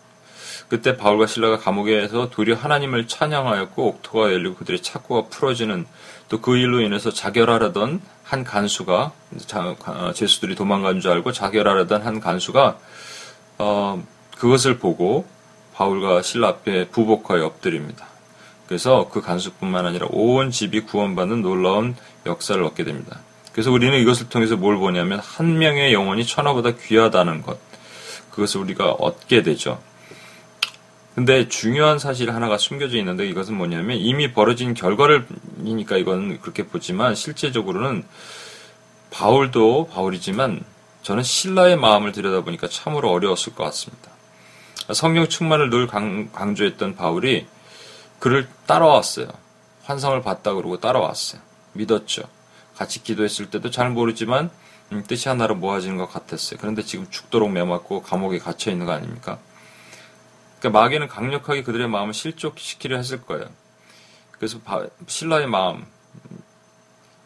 그때 0.70 0.98
바울과 0.98 1.28
신라가 1.28 1.58
감옥에서 1.58 2.30
도리어 2.30 2.56
하나님을 2.56 3.08
찬양하였고 3.08 3.88
옥토가 3.88 4.32
열리고 4.32 4.56
그들의 4.56 4.82
착고가 4.82 5.30
풀어지는 5.30 5.86
또 6.30 6.42
그 6.42 6.58
일로 6.58 6.82
인해서 6.82 7.12
자결하려던 7.12 8.02
한 8.24 8.44
간수가 8.44 9.12
어, 9.86 10.12
제수들이 10.14 10.56
도망간 10.56 11.00
줄 11.00 11.12
알고 11.12 11.32
자결하려던 11.32 12.02
한 12.02 12.20
간수가 12.20 12.78
어, 13.60 14.04
그것을 14.38 14.80
보고 14.80 15.28
바울과 15.74 16.22
신라 16.22 16.48
앞에 16.50 16.90
부복하여 16.90 17.46
엎드립니다. 17.46 18.08
그래서 18.68 19.10
그 19.12 19.22
간수뿐만 19.22 19.86
아니라 19.86 20.08
온 20.10 20.52
집이 20.52 20.82
구원받는 20.82 21.42
놀라운 21.42 21.96
역사를 22.26 22.62
얻게 22.64 22.84
됩니다. 22.84 23.20
그래서 23.52 23.72
우리는 23.72 23.98
이것을 24.00 24.30
통해서 24.30 24.56
뭘 24.56 24.78
보냐면 24.78 25.20
한 25.20 25.58
명의 25.58 25.94
영혼이 25.94 26.26
천하보다 26.26 26.72
귀하다는 26.72 27.44
것. 27.44 27.60
그것을 28.32 28.62
우리가 28.62 28.92
얻게 28.92 29.44
되죠. 29.44 29.80
근데 31.14 31.48
중요한 31.48 32.00
사실 32.00 32.32
하나가 32.32 32.58
숨겨져 32.58 32.98
있는데 32.98 33.28
이것은 33.28 33.56
뭐냐면 33.56 33.98
이미 33.98 34.34
벌어진 34.34 34.74
결과를이니까 34.74 35.98
이건 35.98 36.40
그렇게 36.42 36.66
보지만 36.66 37.14
실제적으로는 37.14 38.04
바울도 39.12 39.90
바울이지만 39.94 40.64
저는 41.04 41.22
신라의 41.22 41.78
마음을 41.78 42.14
들여다보니까 42.14 42.68
참으로 42.70 43.12
어려웠을 43.12 43.54
것 43.54 43.64
같습니다. 43.66 44.10
성령 44.92 45.30
충만을 45.30 45.70
늘 45.70 45.86
강, 45.86 46.56
조했던 46.56 46.96
바울이 46.96 47.46
그를 48.24 48.48
따라왔어요. 48.68 49.28
환상을 49.84 50.22
봤다 50.22 50.54
그러고 50.54 50.80
따라왔어요. 50.80 51.42
믿었죠. 51.74 52.24
같이 52.74 53.04
기도했을 53.04 53.50
때도 53.50 53.70
잘 53.70 53.90
모르지만 53.90 54.50
음, 54.94 55.04
뜻이 55.06 55.28
하나로 55.28 55.56
모아지는 55.56 55.98
것 55.98 56.08
같았어요. 56.08 56.58
그런데 56.62 56.84
지금 56.84 57.10
죽도록 57.10 57.52
매맞고 57.52 58.02
감옥에 58.02 58.40
갇혀 58.40 58.72
있는 58.72 58.86
거 58.86 58.94
아닙니까? 58.94 59.40
그러니까 60.58 60.80
마귀는 60.80 61.10
강력하게 61.10 61.64
그들의 61.64 61.90
마음을 61.90 62.14
실족시키려 62.14 62.96
했을 62.96 63.22
거예요. 63.24 63.46
그래서 64.32 64.58
바, 64.62 64.88
신라의 65.06 65.48
마음 65.48 65.86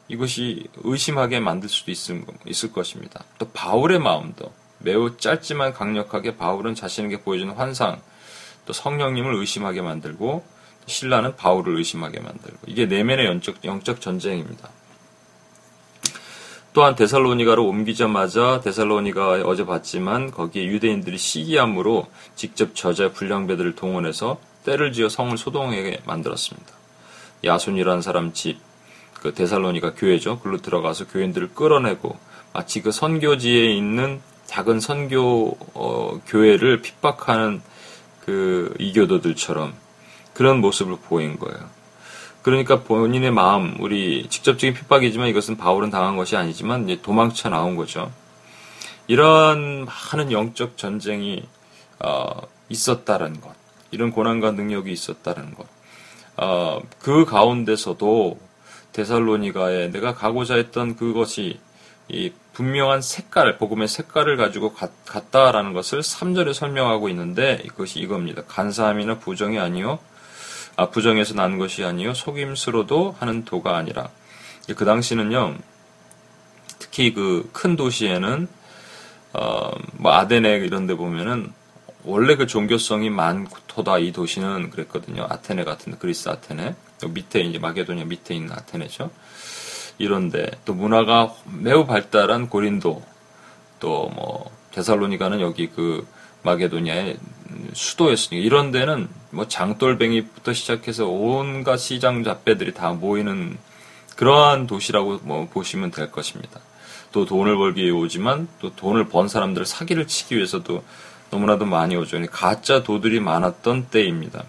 이것이 0.08 0.68
의심하게 0.78 1.42
만들 1.42 1.70
수도 1.70 1.92
있을, 1.92 2.26
있을 2.48 2.72
것입니다. 2.72 3.24
또 3.38 3.48
바울의 3.52 4.00
마음도 4.00 4.52
매우 4.80 5.16
짧지만 5.16 5.74
강력하게 5.74 6.38
바울은 6.38 6.74
자신에게 6.74 7.22
보여주는 7.22 7.54
환상 7.54 8.02
또 8.66 8.74
성령님을 8.74 9.36
의심하게 9.36 9.84
만들고 9.84 10.57
신라는 10.88 11.36
바울을 11.36 11.78
의심하게 11.78 12.20
만들고 12.20 12.58
이게 12.66 12.86
내면의 12.86 13.26
영적, 13.28 13.64
영적 13.64 14.02
전쟁입니다. 14.02 14.70
또한 16.74 16.96
데살로니가로 16.96 17.66
옮기자마자 17.66 18.62
데살로니가 18.62 19.42
어제 19.46 19.66
봤지만 19.66 20.30
거기에 20.32 20.66
유대인들이 20.66 21.18
시기함으로 21.18 22.08
직접 22.36 22.76
저자 22.76 23.12
불량배들을 23.12 23.76
동원해서 23.76 24.40
때를 24.64 24.94
지어 24.94 25.10
성을 25.10 25.36
소동하게 25.38 26.02
만들었습니다. 26.06 26.72
야손이라는 27.44 28.02
사람 28.02 28.34
집, 28.34 28.60
그 29.16 29.34
데살로니가 29.34 29.94
교회죠. 29.96 30.40
글로 30.40 30.58
들어가서 30.58 31.08
교인들을 31.08 31.56
끌어내고 31.56 32.16
마치 32.54 32.82
그 32.82 32.92
선교지에 32.92 33.74
있는 33.74 34.22
작은 34.46 34.80
선교 34.80 35.58
어, 35.74 36.22
교회를 36.28 36.82
핍박하는 36.82 37.62
그 38.26 38.74
이교도들처럼 38.80 39.74
그런 40.38 40.62
모습을 40.62 40.98
보인 40.98 41.40
거예요. 41.40 41.58
그러니까 42.44 42.84
본인의 42.84 43.32
마음, 43.32 43.76
우리 43.80 44.28
직접적인 44.30 44.76
핍박이지만 44.76 45.30
이것은 45.30 45.58
바울은 45.58 45.90
당한 45.90 46.16
것이 46.16 46.38
아니지만 46.38 46.86
도망쳐 47.02 47.50
나온 47.50 47.76
거죠. 47.76 48.12
이런 49.08 49.86
많은 49.86 50.32
영적 50.32 50.78
전쟁이 50.78 51.44
어, 51.98 52.40
있었다는 52.70 53.42
것, 53.42 53.52
이런 53.90 54.12
고난과 54.12 54.52
능력이 54.52 54.92
있었다는 54.92 55.56
것, 55.56 55.66
어, 56.36 56.82
그 57.00 57.26
가운데서도 57.26 58.38
데살로니가에 58.94 59.90
내가 59.90 60.14
가고자 60.14 60.54
했던 60.54 60.96
그것이 60.96 61.60
이 62.10 62.32
분명한 62.54 63.02
색깔, 63.02 63.58
복음의 63.58 63.88
색깔을 63.88 64.38
가지고 64.38 64.76
갔, 64.76 64.92
다라는 65.32 65.74
것을 65.74 66.02
3절에 66.02 66.54
설명하고 66.54 67.10
있는데 67.10 67.60
이것이 67.66 68.00
이겁니다. 68.02 68.44
간사함이나 68.48 69.18
부정이 69.18 69.58
아니요 69.58 69.94
아, 69.94 70.17
부정에서 70.86 71.34
난 71.34 71.58
것이 71.58 71.84
아니요 71.84 72.14
속임수로도 72.14 73.16
하는 73.20 73.44
도가 73.46 73.76
아니라 73.76 74.10
그 74.76 74.86
당시는요 74.86 75.56
특히 76.80 77.14
그 77.14 77.50
큰 77.52 77.76
도시에는 77.76 78.48
어, 79.34 79.72
뭐 79.94 80.12
아데네 80.14 80.58
이런 80.58 80.88
데 80.88 80.96
보면은 80.96 81.52
원래 82.04 82.36
그 82.36 82.48
종교성이 82.48 83.10
많고다 83.10 83.98
이 84.00 84.12
도시는 84.12 84.70
그랬거든요. 84.70 85.28
아테네 85.30 85.64
같은 85.66 86.00
그리스 86.00 86.30
아테네. 86.30 86.76
밑에 87.10 87.42
이제 87.42 87.60
마게도니아 87.60 88.06
밑에 88.06 88.34
있는 88.36 88.54
아테네죠. 88.54 89.12
이런데 89.98 90.50
또 90.66 90.74
문화가 90.74 91.34
매우 91.46 91.86
발달한 91.86 92.50
고린도 92.50 93.04
또 93.80 94.10
뭐 94.16 94.50
데살로니가는 94.72 95.42
여기 95.42 95.68
그 95.68 96.08
마게도니아의 96.44 97.18
수도였으니까 97.74 98.44
이런 98.44 98.72
데는 98.72 99.08
뭐 99.30 99.48
장돌뱅이부터 99.48 100.54
시작해서 100.54 101.08
온갖 101.08 101.78
시장 101.78 102.24
잡배들이 102.24 102.74
다 102.74 102.92
모이는 102.92 103.58
그러한 104.16 104.68
도시라고 104.68 105.20
뭐 105.24 105.48
보시면 105.48 105.92
될 105.92 106.12
것입니다. 106.12 106.60
또 107.12 107.26
돈을 107.26 107.56
벌기 107.58 107.84
위해 107.84 107.92
오지만 107.92 108.48
또 108.60 108.76
돈을 108.76 109.08
번 109.08 109.28
사람들을 109.28 109.66
사기를 109.66 110.08
치기 110.08 110.36
위해서도 110.36 110.84
너무나도 111.30 111.66
많이 111.66 111.96
오죠. 111.96 112.20
가짜 112.32 112.84
도들이 112.84 113.20
많았던 113.20 113.88
때입니다. 113.90 114.44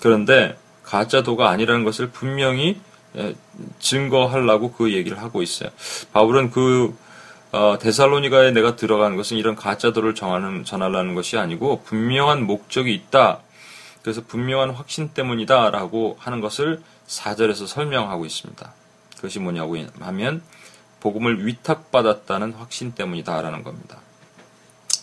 그런데 0.00 0.56
가짜 0.82 1.22
도가 1.22 1.50
아니라는 1.50 1.84
것을 1.84 2.10
분명히 2.10 2.80
예, 3.16 3.34
증거하려고 3.78 4.72
그 4.72 4.92
얘기를 4.92 5.18
하고 5.18 5.42
있어요. 5.42 5.70
바울은 6.12 6.50
그 6.50 6.94
어, 7.56 7.78
데살로니가에 7.78 8.50
내가 8.50 8.76
들어가는 8.76 9.16
것은 9.16 9.38
이런 9.38 9.56
가짜도를 9.56 10.14
정하는 10.14 10.62
전하려는 10.62 11.14
것이 11.14 11.38
아니고 11.38 11.84
분명한 11.84 12.46
목적이 12.46 12.92
있다. 12.92 13.40
그래서 14.02 14.22
분명한 14.26 14.70
확신 14.70 15.08
때문이다 15.14 15.70
라고 15.70 16.16
하는 16.20 16.42
것을 16.42 16.82
사절에서 17.06 17.66
설명하고 17.66 18.26
있습니다. 18.26 18.72
그것이 19.16 19.38
뭐냐고 19.38 19.78
하면 20.00 20.42
복음을 21.00 21.46
위탁받았다는 21.46 22.52
확신 22.52 22.92
때문이다 22.92 23.40
라는 23.40 23.64
겁니다. 23.64 24.00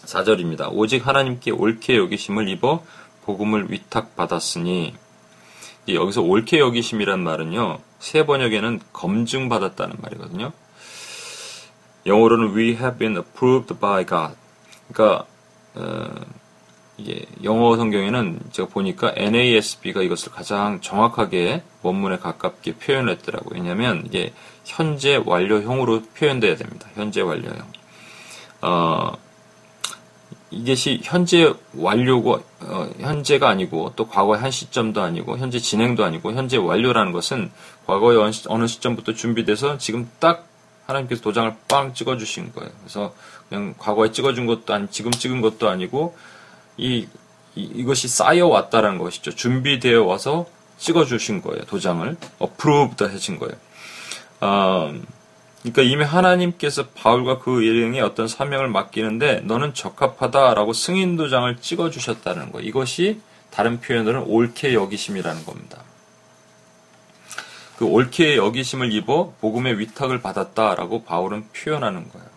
4절입니다. 0.05 0.69
오직 0.73 1.07
하나님께 1.07 1.49
옳게 1.49 1.97
여기심을 1.97 2.49
입어 2.49 2.85
복음을 3.23 3.71
위탁받았으니 3.71 4.93
여기서 5.89 6.21
옳게 6.21 6.59
여기심이란 6.59 7.19
말은요. 7.23 7.79
새 7.97 8.27
번역에는 8.27 8.79
검증받았다는 8.93 9.95
말이거든요. 10.01 10.53
영어로는 12.05 12.55
we 12.55 12.69
have 12.69 12.97
been 12.97 13.17
approved 13.17 13.73
by 13.79 14.05
God. 14.05 14.35
그러니까 14.91 15.25
어, 15.75 16.09
이게 16.97 17.25
영어 17.43 17.75
성경에는 17.75 18.39
제가 18.51 18.69
보니까 18.69 19.13
NASB가 19.15 20.01
이것을 20.01 20.31
가장 20.31 20.79
정확하게 20.81 21.63
원문에 21.81 22.17
가깝게 22.17 22.75
표현했더라고요. 22.75 23.55
왜냐하면 23.55 24.03
이게 24.05 24.33
현재 24.63 25.21
완료형으로 25.23 26.03
표현돼야 26.17 26.55
됩니다. 26.55 26.87
현재 26.93 27.21
완료형. 27.21 27.67
어, 28.61 29.13
이것이 30.51 31.01
현재 31.03 31.51
완료고 31.75 32.43
어, 32.61 32.89
현재가 32.99 33.49
아니고 33.49 33.93
또 33.95 34.07
과거의 34.07 34.39
한 34.39 34.51
시점도 34.51 35.01
아니고 35.01 35.37
현재 35.39 35.57
진행도 35.57 36.05
아니고 36.05 36.33
현재 36.33 36.57
완료라는 36.57 37.11
것은 37.11 37.51
과거의 37.87 38.19
어느 38.47 38.67
시점부터 38.67 39.13
준비돼서 39.13 39.79
지금 39.79 40.09
딱 40.19 40.47
하나님께서 40.85 41.21
도장을 41.21 41.55
빵 41.67 41.93
찍어주신 41.93 42.53
거예요. 42.53 42.71
그래서 42.81 43.13
그냥 43.49 43.73
과거에 43.77 44.11
찍어준 44.11 44.45
것도 44.45 44.73
아니 44.73 44.87
지금 44.89 45.11
찍은 45.11 45.41
것도 45.41 45.69
아니고 45.69 46.15
이, 46.77 47.07
이 47.55 47.83
것이 47.83 48.07
쌓여 48.07 48.47
왔다라는 48.47 48.97
것이죠. 48.97 49.31
준비되어 49.35 50.03
와서 50.03 50.45
찍어주신 50.77 51.41
거예요. 51.41 51.63
도장을 51.65 52.17
어프로브드 52.39 53.03
해진 53.05 53.39
거예요. 53.39 53.53
어, 54.41 54.93
그러니까 55.61 55.81
이미 55.81 56.03
하나님께서 56.03 56.87
바울과 56.89 57.39
그 57.39 57.63
일행에 57.63 58.01
어떤 58.01 58.27
사명을 58.27 58.67
맡기는데 58.67 59.41
너는 59.45 59.73
적합하다라고 59.73 60.73
승인 60.73 61.15
도장을 61.15 61.55
찍어 61.61 61.89
주셨다는 61.89 62.51
거. 62.51 62.59
이것이 62.59 63.21
다른 63.49 63.79
표현으로는 63.79 64.27
옳게 64.27 64.73
여기심이라는 64.73 65.45
겁니다. 65.45 65.79
그 67.77 67.85
옳게 67.85 68.37
여기심을 68.37 68.91
입어 68.93 69.33
복음의 69.41 69.79
위탁을 69.79 70.21
받았다라고 70.21 71.03
바울은 71.03 71.49
표현하는 71.53 72.09
거예요. 72.09 72.27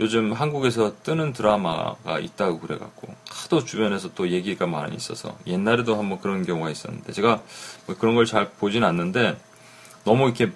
요즘 0.00 0.32
한국에서 0.32 0.94
뜨는 1.02 1.32
드라마가 1.34 2.18
있다고 2.18 2.58
그래갖고 2.60 3.14
하도 3.28 3.64
주변에서 3.64 4.14
또 4.14 4.30
얘기가 4.30 4.66
많이 4.66 4.96
있어서 4.96 5.36
옛날에도 5.46 5.96
한번 5.98 6.20
그런 6.20 6.44
경우가 6.44 6.70
있었는데 6.70 7.12
제가 7.12 7.42
뭐 7.86 7.96
그런 7.96 8.14
걸 8.14 8.24
잘 8.24 8.50
보진 8.52 8.82
않는데 8.82 9.38
너무 10.04 10.24
이렇게 10.24 10.52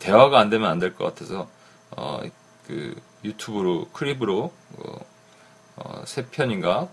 대화가 0.00 0.40
안 0.40 0.50
되면 0.50 0.68
안 0.70 0.80
될 0.80 0.94
것 0.96 1.04
같아서 1.04 1.48
어, 1.92 2.20
그 2.66 2.94
유튜브로 3.24 3.88
클립으로 3.92 4.52
어, 4.78 4.98
어, 5.76 6.02
세 6.04 6.26
편인가 6.26 6.88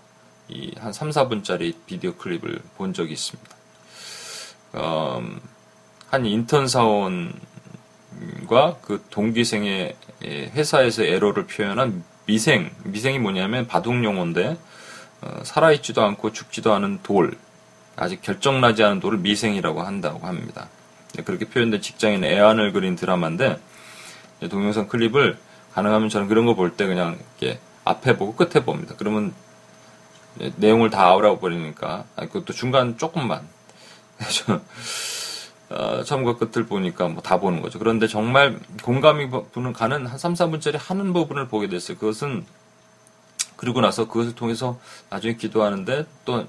이 0.48 0.72
한 0.78 0.92
3, 0.92 1.10
4분짜리 1.10 1.74
비디오 1.86 2.14
클립을 2.14 2.62
본 2.76 2.92
적이 2.92 3.14
있습니다. 3.14 3.56
음, 4.74 5.40
한 6.14 6.26
인턴 6.26 6.68
사원과 6.68 7.32
그 8.82 9.04
동기생의 9.10 9.96
회사에서 10.22 11.02
에러를 11.02 11.46
표현한 11.46 12.04
미생, 12.26 12.70
미생이 12.84 13.18
뭐냐면 13.18 13.66
바둑 13.66 14.04
용어인데 14.04 14.56
어, 15.22 15.40
살아있지도 15.42 16.02
않고 16.04 16.32
죽지도 16.32 16.72
않은 16.74 17.00
돌, 17.02 17.36
아직 17.96 18.22
결정나지 18.22 18.84
않은 18.84 19.00
돌을 19.00 19.18
미생이라고 19.18 19.82
한다고 19.82 20.24
합니다. 20.28 20.68
네, 21.14 21.24
그렇게 21.24 21.46
표현된 21.46 21.80
직장인 21.80 22.22
애안을 22.22 22.72
그린 22.72 22.94
드라마인데 22.94 23.58
동영상 24.50 24.86
클립을 24.86 25.36
가능하면 25.72 26.10
저는 26.10 26.28
그런 26.28 26.46
거 26.46 26.54
볼 26.54 26.76
때 26.76 26.86
그냥 26.86 27.18
이렇게 27.40 27.58
앞에 27.84 28.16
보고 28.16 28.36
끝에 28.36 28.64
봅니다. 28.64 28.94
그러면 28.96 29.34
내용을 30.56 30.90
다 30.90 31.08
알아버 31.08 31.40
버리니까 31.40 32.04
그것도 32.16 32.52
중간 32.52 32.98
조금만 32.98 33.48
어, 35.76 36.02
처음과 36.04 36.36
끝을 36.36 36.66
보니까 36.66 37.08
뭐 37.08 37.22
다 37.22 37.40
보는 37.40 37.60
거죠. 37.62 37.78
그런데 37.78 38.06
정말 38.06 38.58
공감이 38.82 39.28
부는 39.52 39.72
가는 39.72 40.06
한 40.06 40.18
3, 40.18 40.34
4분짜리 40.34 40.76
하는 40.78 41.12
부분을 41.12 41.48
보게 41.48 41.68
됐어요. 41.68 41.96
그것은 41.98 42.44
그리고 43.56 43.80
나서 43.80 44.06
그것을 44.08 44.34
통해서 44.34 44.78
나중에 45.10 45.36
기도하는데 45.36 46.06
또 46.24 46.46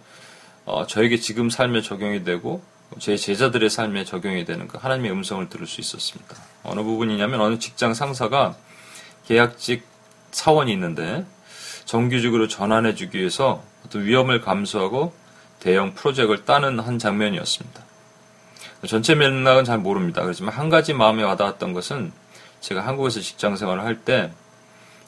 어, 0.65 0.85
저에게 0.88 1.17
지금 1.17 1.49
삶에 1.49 1.81
적용이 1.81 2.23
되고 2.23 2.61
제 2.99 3.17
제자들의 3.17 3.69
삶에 3.69 4.03
적용이 4.03 4.45
되는 4.45 4.67
그 4.67 4.77
하나님의 4.77 5.11
음성을 5.11 5.47
들을 5.49 5.65
수 5.65 5.81
있었습니다. 5.81 6.35
어느 6.63 6.81
부분이냐면 6.81 7.41
어느 7.41 7.57
직장 7.57 7.93
상사가 7.93 8.55
계약직 9.27 9.83
사원이 10.31 10.71
있는데 10.73 11.25
정규직으로 11.85 12.47
전환해주기 12.47 13.17
위해서 13.17 13.63
어떤 13.85 14.05
위험을 14.05 14.41
감수하고 14.41 15.13
대형 15.59 15.93
프로젝트를 15.93 16.45
따는 16.45 16.79
한 16.79 16.99
장면이었습니다. 16.99 17.83
전체 18.87 19.15
맥락은 19.15 19.63
잘 19.65 19.77
모릅니다. 19.77 20.21
그렇지만 20.21 20.53
한 20.53 20.69
가지 20.69 20.93
마음에 20.93 21.23
와닿았던 21.23 21.73
것은 21.73 22.11
제가 22.61 22.81
한국에서 22.81 23.19
직장 23.19 23.55
생활을 23.55 23.83
할 23.83 24.01
때, 24.03 24.31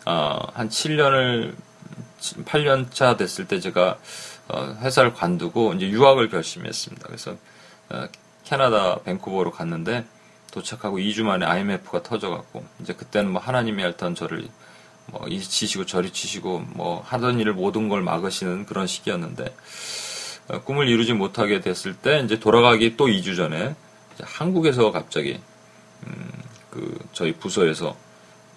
어, 0.06 0.40
한 0.54 0.70
7년을, 0.70 1.56
8년 2.46 2.92
차 2.92 3.18
됐을 3.18 3.48
때 3.48 3.60
제가 3.60 3.98
어, 4.50 4.78
회사를 4.82 5.14
관두고 5.14 5.74
이제 5.74 5.90
유학을 5.90 6.30
결심했습니다. 6.30 7.06
그래서 7.06 7.36
어, 7.90 8.08
캐나다 8.44 9.00
밴쿠버로 9.04 9.52
갔는데 9.52 10.06
도착하고 10.52 10.98
2주 10.98 11.24
만에 11.24 11.46
IMF가 11.46 12.04
터져갖고 12.04 12.66
이제 12.82 12.94
그때는 12.94 13.32
뭐 13.32 13.42
하나님이 13.42 13.84
얄던 13.84 14.16
저를 14.16 14.48
뭐 15.08 15.28
이리 15.28 15.42
치시고 15.42 15.86
저리 15.86 16.12
치시고 16.12 16.60
뭐 16.74 17.02
하던 17.02 17.40
일을 17.40 17.54
모든 17.54 17.90
걸 17.90 18.02
막으시는 18.02 18.66
그런 18.66 18.88
시기였는데 18.88 19.46
어, 19.46 19.50
꿈을 20.64 20.88
이루지 20.88 21.14
못하게 21.14 21.60
됐을 21.60 21.94
때 21.94 22.22
이제 22.22 22.40
돌아가기 22.40 22.96
또 22.96 23.08
2주 23.08 23.36
전에 23.36 23.76
한국에서 24.22 24.92
갑자기 24.92 25.40
음, 26.06 26.32
그 26.70 26.98
저희 27.12 27.34
부서에서 27.34 27.96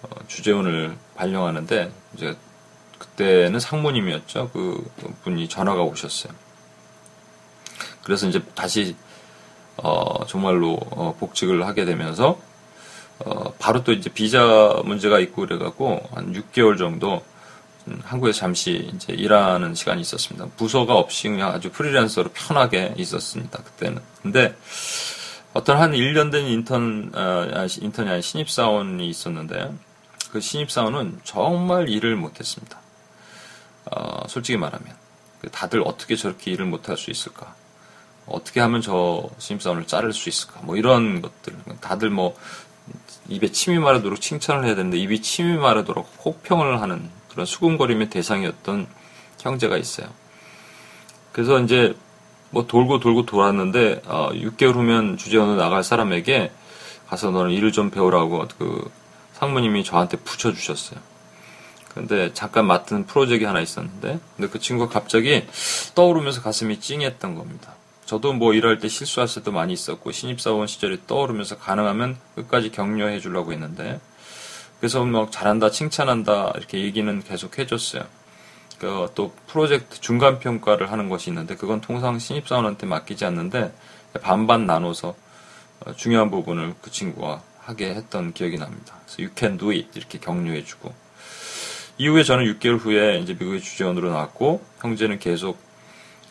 어, 0.03 0.09
주재원을 0.27 0.95
발령하는데 1.15 1.91
이제 2.15 2.35
그때는 2.97 3.59
상무님이었죠. 3.59 4.51
그 4.53 4.89
분이 5.23 5.49
전화가 5.49 5.81
오셨어요. 5.83 6.33
그래서 8.03 8.27
이제 8.27 8.41
다시 8.55 8.95
어, 9.77 10.25
정말로 10.27 10.77
어, 10.91 11.15
복직을 11.19 11.65
하게 11.65 11.85
되면서 11.85 12.39
어, 13.19 13.53
바로 13.59 13.83
또 13.83 13.91
이제 13.91 14.09
비자 14.09 14.81
문제가 14.85 15.19
있고 15.19 15.43
그래갖고 15.43 16.01
한 16.13 16.33
6개월 16.33 16.77
정도 16.77 17.15
음, 17.15 17.30
한국에 18.03 18.31
잠시 18.31 18.89
이제 18.93 19.13
일하는 19.13 19.75
시간이 19.75 20.01
있었습니다. 20.01 20.47
부서가 20.57 20.95
없이 20.95 21.29
그냥 21.29 21.51
아주 21.51 21.71
프리랜서로 21.71 22.29
편하게 22.33 22.93
있었습니다. 22.97 23.61
그때는. 23.63 24.01
근데 24.21 24.55
어떤 25.53 25.77
한 25.77 25.91
1년 25.91 26.31
된 26.31 26.45
인턴, 26.45 27.11
아, 27.13 27.67
인턴이 27.79 28.09
아닌 28.09 28.21
신입사원이 28.21 29.09
있었는데 29.09 29.73
그 30.31 30.39
신입사원은 30.39 31.21
정말 31.23 31.89
일을 31.89 32.15
못했습니다. 32.15 32.79
어, 33.85 34.27
솔직히 34.27 34.57
말하면. 34.57 34.95
그 35.41 35.49
다들 35.49 35.81
어떻게 35.83 36.15
저렇게 36.15 36.51
일을 36.51 36.65
못할 36.65 36.97
수 36.97 37.09
있을까? 37.09 37.55
어떻게 38.27 38.59
하면 38.59 38.81
저 38.81 39.27
신입사원을 39.39 39.87
자를 39.87 40.13
수 40.13 40.29
있을까? 40.29 40.61
뭐 40.61 40.77
이런 40.77 41.21
것들. 41.21 41.55
다들 41.81 42.11
뭐 42.11 42.37
입에 43.27 43.51
침이 43.51 43.79
마르도록 43.79 44.21
칭찬을 44.21 44.65
해야 44.65 44.75
되는데 44.75 44.97
입이 44.97 45.21
침이 45.21 45.57
마르도록 45.57 46.11
혹평을 46.23 46.81
하는 46.81 47.09
그런 47.31 47.45
수군거림의 47.45 48.09
대상이었던 48.09 48.87
형제가 49.39 49.77
있어요. 49.77 50.07
그래서 51.31 51.59
이제 51.59 51.95
뭐 52.49 52.67
돌고 52.67 52.99
돌고 52.99 53.25
돌았는데 53.25 54.03
어, 54.05 54.29
6개월 54.33 54.73
후면 54.73 55.17
주재원으로 55.17 55.57
나갈 55.57 55.83
사람에게 55.83 56.51
가서 57.07 57.31
너는 57.31 57.51
일을 57.51 57.71
좀 57.71 57.89
배우라고 57.89 58.47
그 58.57 58.91
상무님이 59.33 59.83
저한테 59.83 60.17
붙여주셨어요. 60.17 60.99
근데 61.93 62.33
잠깐 62.33 62.67
맡은 62.67 63.05
프로젝트가 63.05 63.49
하나 63.49 63.59
있었는데 63.59 64.19
근데 64.35 64.49
그 64.49 64.59
친구가 64.59 64.93
갑자기 64.93 65.45
떠오르면서 65.95 66.41
가슴이 66.41 66.79
찡했던 66.79 67.35
겁니다. 67.35 67.73
저도 68.05 68.33
뭐 68.33 68.53
일할 68.53 68.79
때 68.79 68.87
실수할 68.87 69.27
때도 69.27 69.51
많이 69.51 69.73
있었고 69.73 70.11
신입사원 70.11 70.67
시절이 70.67 71.01
떠오르면서 71.07 71.57
가능하면 71.57 72.17
끝까지 72.35 72.71
격려해 72.71 73.19
주려고 73.19 73.53
했는데 73.53 73.99
그래서 74.81 75.05
막 75.05 75.31
잘한다, 75.31 75.69
칭찬한다 75.69 76.53
이렇게 76.57 76.79
얘기는 76.79 77.21
계속 77.21 77.59
해줬어요. 77.59 78.03
그또 78.79 79.31
프로젝트 79.45 80.01
중간 80.01 80.39
평가를 80.39 80.91
하는 80.91 81.07
것이 81.07 81.29
있는데 81.29 81.55
그건 81.55 81.81
통상 81.81 82.17
신입사원한테 82.17 82.87
맡기지 82.87 83.23
않는데 83.25 83.71
반반 84.23 84.65
나눠서 84.65 85.13
어, 85.85 85.93
중요한 85.93 86.31
부분을 86.31 86.73
그 86.81 86.89
친구가 86.89 87.43
하게 87.59 87.93
했던 87.93 88.33
기억이 88.33 88.57
납니다. 88.57 88.95
그래서 89.05 89.21
you 89.21 89.31
can 89.37 89.59
do 89.59 89.69
it 89.69 89.87
이렇게 89.93 90.17
격려해주고 90.17 90.91
이후에 91.99 92.23
저는 92.23 92.45
6개월 92.55 92.79
후에 92.79 93.19
이제 93.19 93.33
미국의 93.33 93.61
주재원으로 93.61 94.09
나왔고 94.09 94.65
형제는 94.79 95.19
계속 95.19 95.59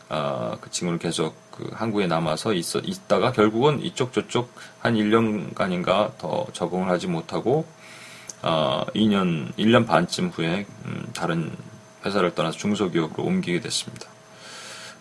어, 0.09 0.59
그 0.61 0.73
친구를 0.73 0.99
계속 0.99 1.37
그 1.53 1.71
한국에 1.73 2.09
남아서 2.09 2.53
있어, 2.55 2.81
있다가 2.81 3.31
결국은 3.31 3.81
이쪽 3.81 4.13
저쪽 4.13 4.53
한 4.81 4.97
1년간인가 4.97 6.19
더 6.19 6.49
적응을 6.53 6.89
하지 6.89 7.07
못하고 7.07 7.65
어, 8.43 8.85
2년 8.95 9.55
1년 9.57 9.87
반쯤 9.87 10.29
후에 10.29 10.67
음, 10.87 11.09
다른 11.15 11.51
회사를 12.05 12.35
떠나서 12.35 12.57
중소기업으로 12.59 13.25
옮기게 13.25 13.61
됐습니다. 13.61 14.09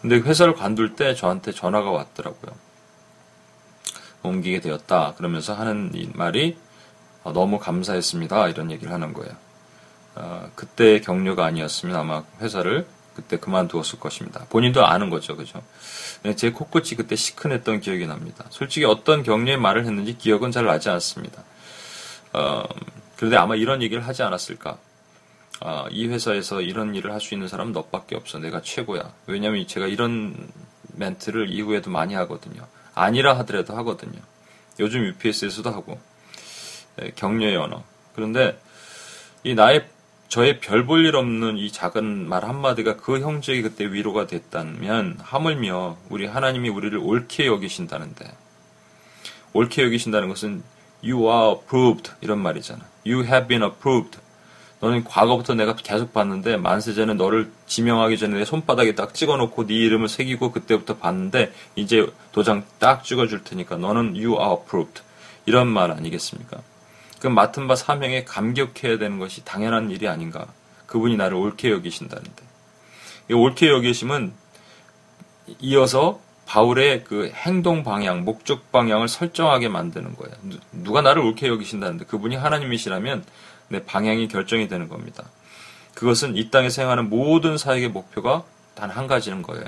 근데 0.02 0.18
회사를 0.18 0.54
관둘 0.56 0.96
때 0.96 1.14
저한테 1.14 1.52
전화가 1.52 1.92
왔더라고요. 1.92 2.52
옮기게 4.24 4.60
되었다. 4.62 5.14
그러면서 5.16 5.54
하는 5.54 5.92
말이 6.14 6.58
어, 7.24 7.34
너무 7.34 7.60
감사했습니다. 7.60 8.50
이런 8.50 8.72
얘기를 8.72 8.92
하는 8.92 9.14
거예요. 9.14 9.32
어, 10.16 10.50
그때 10.56 11.00
격려가 11.00 11.46
아니었으면 11.46 11.96
아마 11.96 12.24
회사를 12.42 12.86
그때 13.16 13.38
그만두었을 13.38 14.00
것입니다. 14.00 14.46
본인도 14.50 14.86
아는 14.86 15.10
거죠, 15.10 15.36
그죠? 15.36 15.62
네, 16.24 16.36
제 16.36 16.52
코끝이 16.52 16.92
그때 16.96 17.16
시큰했던 17.16 17.82
기억이 17.82 18.08
납니다. 18.08 18.46
솔직히 18.50 18.86
어떤 18.86 19.24
격려의 19.24 19.58
말을 19.58 19.86
했는지 19.86 20.18
기억은 20.18 20.52
잘 20.52 20.66
나지 20.66 20.90
않습니다. 20.90 21.44
어, 22.34 22.64
그런데 23.20 23.36
아마 23.36 23.54
이런 23.58 23.82
얘기를 23.82 24.08
하지 24.08 24.24
않았을까? 24.24 24.78
아, 25.60 25.88
이 25.92 26.08
회사에서 26.08 26.62
이런 26.62 26.96
일을 26.96 27.12
할 27.12 27.20
수 27.20 27.34
있는 27.34 27.50
사람은 27.50 27.74
너밖에 27.74 28.16
없어. 28.16 28.40
내가 28.40 28.62
최고야. 28.62 29.12
왜냐면 29.28 29.68
제가 29.68 29.88
이런 29.88 30.48
멘트를 30.96 31.50
이후에도 31.50 31.92
많이 31.92 32.14
하거든요. 32.14 32.66
아니라 32.96 33.38
하더라도 33.40 33.76
하거든요. 33.76 34.22
요즘 34.80 35.04
UPS에서도 35.04 35.70
하고. 35.70 36.00
네, 36.96 37.12
격려의 37.14 37.58
언어. 37.58 37.84
그런데 38.16 38.58
이 39.44 39.54
나의 39.54 39.86
저의 40.30 40.62
별 40.62 40.86
볼 40.86 41.06
일 41.06 41.18
없는 41.18 41.58
이 41.58 41.74
작은 41.74 42.30
말 42.30 42.46
한마디가 42.46 42.96
그 42.96 43.20
형제에게 43.20 43.64
그때 43.64 43.92
위로가 43.92 44.28
됐다면 44.28 45.18
하물며 45.22 45.98
우리 46.10 46.26
하나님이 46.26 46.70
우리를 46.70 46.98
옳게 46.98 47.48
여기신다는데 47.48 48.32
옳게 49.52 49.84
여기신다는 49.84 50.30
것은 50.30 50.64
you 51.04 51.28
are 51.30 51.58
approved 51.58 52.12
이런 52.22 52.40
말이잖아. 52.40 52.86
You 53.10 53.26
have 53.26 53.48
been 53.48 53.64
approved. 53.64 54.20
너는 54.82 55.04
과거부터 55.04 55.56
내가 55.56 55.76
계속 55.76 56.14
봤는데 56.14 56.56
만세 56.56 56.94
전에 56.94 57.14
너를 57.14 57.52
지명하기 57.68 58.18
전에 58.18 58.38
내 58.38 58.46
손바닥에 58.46 58.96
딱 58.96 59.14
찍어놓고 59.14 59.68
네 59.68 59.74
이름을 59.74 60.08
새기고 60.08 60.52
그때부터 60.54 60.98
봤는데 60.98 61.52
이제 61.76 62.08
도장 62.32 62.64
딱 62.80 63.04
찍어줄 63.04 63.44
테니까 63.44 63.76
너는 63.76 64.16
you 64.16 64.40
are 64.40 64.54
approved 64.54 65.02
이런 65.46 65.68
말 65.68 65.92
아니겠습니까? 65.92 66.62
그 67.20 67.28
맡은 67.28 67.68
바 67.68 67.76
사명에 67.76 68.24
감격해야 68.24 68.98
되는 68.98 69.20
것이 69.20 69.44
당연한 69.44 69.92
일이 69.92 70.08
아닌가? 70.08 70.46
그분이 70.86 71.18
나를 71.18 71.36
옳게 71.36 71.72
여기신다는데 71.72 72.44
이 73.30 73.34
옳게 73.34 73.70
여기심은 73.70 74.32
이어서 75.60 76.22
바울의 76.50 77.04
그 77.04 77.32
행동 77.36 77.84
방향, 77.84 78.26
목적 78.26 78.72
방향을 78.72 79.08
설정하게 79.08 79.70
만드는 79.70 80.16
거예요. 80.16 80.36
누가 80.72 81.02
나를 81.02 81.22
옳게 81.22 81.48
여기신다는데 81.48 82.06
그분이 82.06 82.36
하나님이시라면 82.36 83.24
내 83.68 83.86
방향이 83.86 84.28
결정이 84.28 84.68
되는 84.68 84.90
겁니다. 84.90 85.26
그것은 85.94 86.36
이 86.36 86.50
땅에서 86.50 86.82
행하는 86.82 87.08
모든 87.12 87.60
사역의 87.60 87.90
목표가 87.90 88.44
단 88.74 88.90
한 88.90 89.06
가지는 89.06 89.44
거예요. 89.44 89.64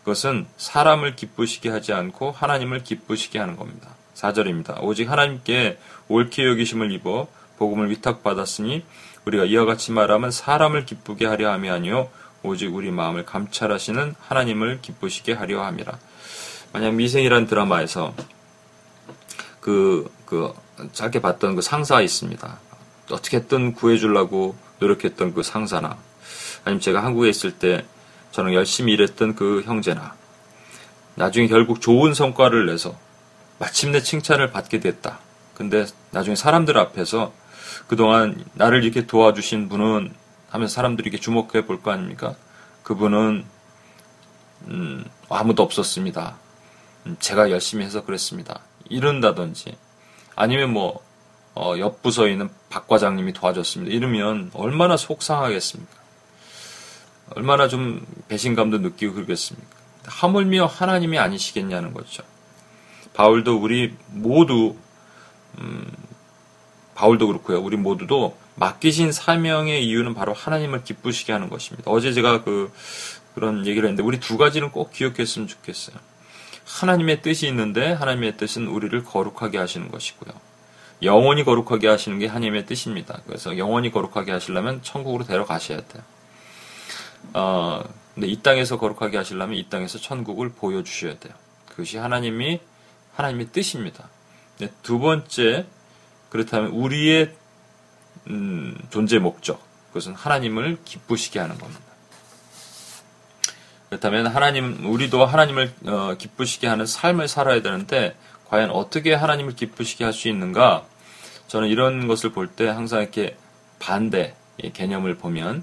그것은 0.00 0.46
사람을 0.58 1.16
기쁘시게 1.16 1.70
하지 1.70 1.94
않고 1.94 2.32
하나님을 2.32 2.84
기쁘시게 2.84 3.38
하는 3.38 3.56
겁니다. 3.56 3.88
4절입니다. 4.14 4.82
오직 4.82 5.10
하나님께 5.10 5.78
옳게 6.08 6.44
여기심을 6.44 6.92
입어 6.92 7.28
복음을 7.56 7.88
위탁받았으니 7.88 8.84
우리가 9.24 9.44
이와 9.44 9.64
같이 9.64 9.90
말하면 9.90 10.30
사람을 10.30 10.84
기쁘게 10.84 11.24
하려 11.24 11.50
함이 11.50 11.70
아니요 11.70 12.10
오직 12.42 12.74
우리 12.74 12.90
마음을 12.90 13.24
감찰하시는 13.24 14.14
하나님을 14.20 14.80
기쁘시게 14.82 15.32
하려 15.32 15.64
함이라. 15.64 15.98
만약 16.72 16.94
미생이라는 16.94 17.46
드라마에서 17.46 18.14
그, 19.60 20.10
그, 20.24 20.52
짧게 20.92 21.20
봤던 21.20 21.56
그 21.56 21.62
상사 21.62 22.00
있습니다. 22.00 22.58
어떻게든 23.10 23.74
구해주려고 23.74 24.56
노력했던 24.78 25.32
그 25.32 25.42
상사나 25.42 25.96
아니면 26.64 26.80
제가 26.80 27.02
한국에 27.02 27.28
있을 27.28 27.52
때 27.52 27.86
저는 28.32 28.52
열심히 28.52 28.92
일했던 28.92 29.34
그 29.36 29.62
형제나 29.62 30.14
나중에 31.14 31.46
결국 31.46 31.80
좋은 31.80 32.12
성과를 32.12 32.66
내서 32.66 32.94
마침내 33.58 34.02
칭찬을 34.02 34.50
받게 34.50 34.80
됐다. 34.80 35.18
근데 35.54 35.86
나중에 36.10 36.36
사람들 36.36 36.76
앞에서 36.76 37.32
그동안 37.86 38.44
나를 38.54 38.84
이렇게 38.84 39.06
도와주신 39.06 39.68
분은 39.70 40.12
하면서 40.50 40.74
사람들이 40.74 41.08
이렇게 41.08 41.20
주목해 41.22 41.64
볼 41.66 41.80
거 41.80 41.90
아닙니까? 41.92 42.34
그분은 42.82 43.44
음, 44.68 45.04
아무도 45.30 45.62
없었습니다. 45.62 46.36
음, 47.06 47.16
제가 47.20 47.50
열심히 47.50 47.84
해서 47.84 48.04
그랬습니다. 48.04 48.60
이런다든지 48.88 49.76
아니면 50.34 50.72
뭐 50.72 51.00
어, 51.54 51.74
옆 51.78 52.02
부서에 52.02 52.32
있는 52.32 52.50
박 52.68 52.86
과장님이 52.86 53.32
도와줬습니다. 53.32 53.94
이러면 53.94 54.50
얼마나 54.52 54.96
속상하겠습니까? 54.96 55.96
얼마나 57.34 57.66
좀 57.68 58.06
배신감도 58.28 58.78
느끼고 58.78 59.14
그러겠습니까? 59.14 59.68
하물며 60.04 60.66
하나님이 60.66 61.18
아니시겠냐는 61.18 61.94
거죠. 61.94 62.22
바울도 63.14 63.56
우리 63.56 63.94
모두 64.08 64.76
음, 65.58 65.90
바울도 66.94 67.26
그렇고요. 67.26 67.60
우리 67.60 67.76
모두도 67.76 68.36
맡기신 68.56 69.12
사명의 69.12 69.86
이유는 69.86 70.14
바로 70.14 70.32
하나님을 70.34 70.84
기쁘시게 70.84 71.32
하는 71.32 71.48
것입니다. 71.48 71.90
어제 71.90 72.12
제가 72.12 72.44
그 72.44 72.72
그런 73.34 73.66
얘기를 73.66 73.88
했는데 73.88 74.02
우리 74.02 74.20
두 74.20 74.36
가지는 74.36 74.70
꼭 74.70 74.92
기억했으면 74.92 75.48
좋겠어요. 75.48 75.96
하나님의 76.66 77.22
뜻이 77.22 77.46
있는데 77.48 77.92
하나님의 77.92 78.36
뜻은 78.36 78.66
우리를 78.66 79.04
거룩하게 79.04 79.58
하시는 79.58 79.90
것이고요. 79.90 80.34
영원히 81.02 81.44
거룩하게 81.44 81.88
하시는 81.88 82.18
게 82.18 82.26
하나님의 82.26 82.66
뜻입니다. 82.66 83.20
그래서 83.26 83.56
영원히 83.56 83.90
거룩하게 83.90 84.32
하시려면 84.32 84.82
천국으로 84.82 85.24
데려가셔야 85.24 85.82
돼요. 85.86 86.02
어, 87.34 87.82
근데 88.14 88.28
이 88.28 88.42
땅에서 88.42 88.78
거룩하게 88.78 89.16
하시려면 89.16 89.56
이 89.56 89.68
땅에서 89.68 89.98
천국을 89.98 90.50
보여주셔야 90.50 91.18
돼요. 91.18 91.34
그것이 91.68 91.98
하나님이, 91.98 92.60
하나님의 93.14 93.48
뜻입니다. 93.52 94.08
두 94.82 94.98
번째, 94.98 95.66
그렇다면 96.30 96.70
우리의, 96.70 97.34
음, 98.28 98.76
존재 98.90 99.18
목적. 99.18 99.62
그것은 99.88 100.14
하나님을 100.14 100.78
기쁘시게 100.84 101.38
하는 101.38 101.58
겁니다. 101.58 101.85
그렇다면 103.88 104.26
하나님, 104.26 104.84
우리도 104.84 105.24
하나님을 105.24 105.72
어, 105.86 106.14
기쁘시게 106.18 106.66
하는 106.66 106.86
삶을 106.86 107.28
살아야 107.28 107.62
되는데, 107.62 108.16
과연 108.48 108.70
어떻게 108.70 109.14
하나님을 109.14 109.54
기쁘시게 109.54 110.04
할 110.04 110.12
수 110.12 110.28
있는가? 110.28 110.84
저는 111.48 111.68
이런 111.68 112.08
것을 112.08 112.30
볼 112.32 112.48
때 112.48 112.66
항상 112.68 113.02
이렇게 113.02 113.36
반대 113.78 114.34
개념을 114.72 115.16
보면 115.16 115.62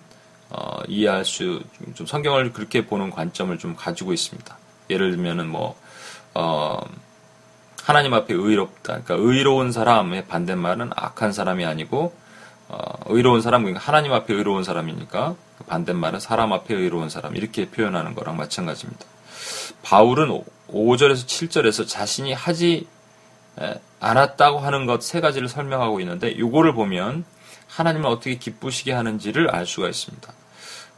어, 0.49 0.81
이해할 0.87 1.25
수, 1.25 1.61
좀 1.95 2.05
성경을 2.05 2.53
그렇게 2.53 2.85
보는 2.85 3.09
관점을 3.09 3.57
좀 3.57 3.75
가지고 3.75 4.13
있습니다. 4.13 4.55
예를 4.89 5.11
들면은 5.11 5.47
뭐, 5.49 5.75
어, 6.35 6.79
하나님 7.81 8.13
앞에 8.13 8.33
의롭다. 8.33 9.01
그러니까 9.01 9.15
의로운 9.17 9.71
사람의 9.71 10.27
반대말은 10.27 10.91
악한 10.95 11.33
사람이 11.33 11.65
아니고, 11.65 12.13
어, 12.13 12.22
의로운 13.07 13.41
사람, 13.41 13.63
그러니까 13.63 13.83
하나님 13.85 14.13
앞에 14.13 14.33
의로운 14.33 14.63
사람이니까 14.63 15.35
그 15.57 15.63
반대말은 15.65 16.19
사람 16.19 16.53
앞에 16.53 16.73
의로운 16.75 17.09
사람. 17.09 17.35
이렇게 17.35 17.69
표현하는 17.69 18.15
거랑 18.15 18.37
마찬가지입니다. 18.37 19.05
바울은 19.83 20.43
5절에서 20.69 21.25
7절에서 21.25 21.87
자신이 21.87 22.33
하지 22.33 22.87
않았다고 23.99 24.59
하는 24.59 24.85
것 24.85 25.01
세 25.01 25.21
가지를 25.21 25.47
설명하고 25.47 25.99
있는데 26.01 26.29
이거를 26.29 26.73
보면 26.73 27.25
하나님을 27.67 28.07
어떻게 28.09 28.35
기쁘시게 28.35 28.91
하는지를 28.91 29.49
알 29.49 29.65
수가 29.65 29.89
있습니다. 29.89 30.33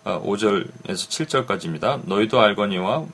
5절에서 0.04 0.68
어, 0.90 0.94
7절까지입니다. 0.94 2.02
너희도 2.06 2.40
알거니와 2.40 3.06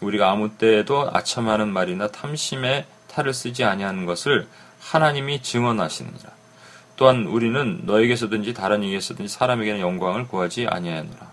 우리가 0.00 0.30
아무 0.30 0.50
때에도 0.56 1.08
아첨하는 1.12 1.72
말이나 1.72 2.08
탐심에 2.08 2.86
탈을 3.08 3.34
쓰지 3.34 3.64
아니하는 3.64 4.06
것을 4.06 4.48
하나님이 4.80 5.42
증언하시느니라. 5.42 6.39
또한 7.00 7.24
우리는 7.24 7.80
너에게서든지 7.84 8.52
다른 8.52 8.82
이에서든지 8.82 9.32
사람에게는 9.32 9.80
영광을 9.80 10.28
구하지 10.28 10.66
아니하노라. 10.68 11.32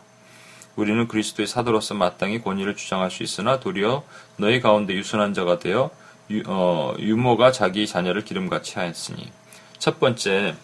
우리는 0.78 1.10
그리스도의 1.10 1.46
사도로서 1.46 1.94
마땅히 1.94 2.42
권위를 2.42 2.78
주장할 2.78 3.12
수 3.12 3.22
있으나 3.22 3.60
도리어 3.60 4.06
너희 4.38 4.62
가운데 4.62 4.94
유순한 4.94 5.34
자가 5.34 5.60
되어 5.60 5.92
유, 6.32 6.42
어, 6.48 6.96
유모가 6.98 7.52
자기 7.52 7.86
자녀를 7.86 8.24
기름같이 8.24 8.80
하였으니 8.80 9.30
첫 9.78 10.00
번째 10.00 10.56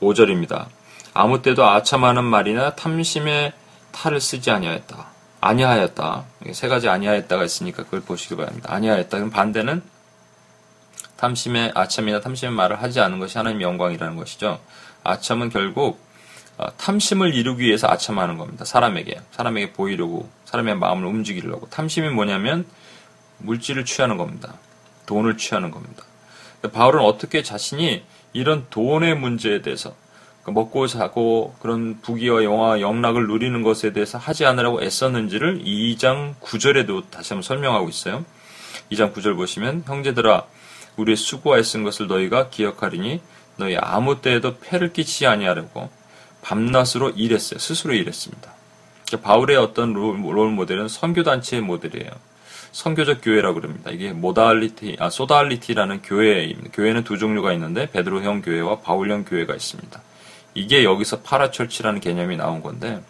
5절입니다. 0.00 0.66
아무 1.14 1.42
때도 1.42 1.66
아첨하는 1.66 2.22
말이나 2.22 2.76
탐심의 2.76 3.52
탈을 3.90 4.20
쓰지 4.20 4.52
아니하였다. 4.52 5.06
아니하였다. 5.40 6.24
세 6.52 6.68
가지 6.68 6.88
아니하였다가 6.88 7.42
있으니까 7.42 7.82
그걸 7.82 8.02
보시기 8.02 8.36
바랍니다. 8.36 8.72
아니하였다. 8.72 9.18
그럼 9.18 9.30
반대는 9.30 9.82
탐심의 11.24 11.72
아첨이나 11.74 12.20
탐심의 12.20 12.54
말을 12.54 12.82
하지 12.82 13.00
않은 13.00 13.18
것이 13.18 13.38
하나님의 13.38 13.64
영광이라는 13.64 14.16
것이죠. 14.16 14.60
아첨은 15.04 15.48
결국 15.48 15.98
어, 16.58 16.66
탐심을 16.76 17.34
이루기 17.34 17.64
위해서 17.64 17.88
아첨하는 17.88 18.36
겁니다. 18.36 18.66
사람에게 18.66 19.20
사람에게 19.32 19.72
보이려고 19.72 20.28
사람의 20.44 20.76
마음을 20.76 21.06
움직이려고 21.06 21.68
탐심이 21.70 22.10
뭐냐면 22.10 22.66
물질을 23.38 23.86
취하는 23.86 24.18
겁니다. 24.18 24.54
돈을 25.06 25.38
취하는 25.38 25.70
겁니다. 25.70 26.04
바울은 26.72 27.00
어떻게 27.00 27.42
자신이 27.42 28.04
이런 28.34 28.66
돈의 28.68 29.16
문제에 29.16 29.62
대해서 29.62 29.94
그 30.42 30.50
먹고 30.50 30.86
자고 30.86 31.54
그런 31.60 32.00
부귀와 32.02 32.44
영화 32.44 32.80
영락을 32.80 33.26
누리는 33.28 33.62
것에 33.62 33.94
대해서 33.94 34.18
하지 34.18 34.44
않으라고 34.44 34.82
애썼는지를 34.82 35.64
2장 35.64 36.34
9절에도 36.40 37.10
다시 37.10 37.32
한번 37.32 37.42
설명하고 37.42 37.88
있어요. 37.88 38.26
2장 38.92 39.14
9절 39.14 39.36
보시면 39.36 39.84
형제들아 39.86 40.44
우리의 40.96 41.16
수고와 41.16 41.58
애쓴 41.58 41.82
것을 41.82 42.06
너희가 42.06 42.50
기억하리니 42.50 43.20
너희 43.56 43.76
아무 43.76 44.20
때에도 44.20 44.58
폐를 44.58 44.92
끼치지 44.92 45.26
아니하려고 45.26 45.90
밤낮으로 46.42 47.10
일했어요. 47.10 47.58
스스로 47.58 47.94
일했습니다. 47.94 48.52
그러니까 49.06 49.28
바울의 49.28 49.56
어떤 49.56 49.92
롤, 49.92 50.20
롤 50.22 50.50
모델은 50.50 50.88
선교단체의 50.88 51.62
모델이에요. 51.62 52.10
선교적 52.72 53.20
교회라고 53.22 53.60
그럽니다. 53.60 53.90
이게 53.90 54.12
modality, 54.12 54.96
아, 54.98 55.08
sodality라는 55.08 56.02
교회입니다. 56.02 56.70
교회는 56.72 57.04
두 57.04 57.18
종류가 57.18 57.52
있는데 57.52 57.88
베드로형 57.90 58.42
교회와 58.42 58.80
바울형 58.80 59.24
교회가 59.24 59.54
있습니다. 59.54 60.02
이게 60.54 60.84
여기서 60.84 61.20
parachurch라는 61.20 62.00
개념이 62.00 62.36
나온 62.36 62.62
건데 62.62 63.00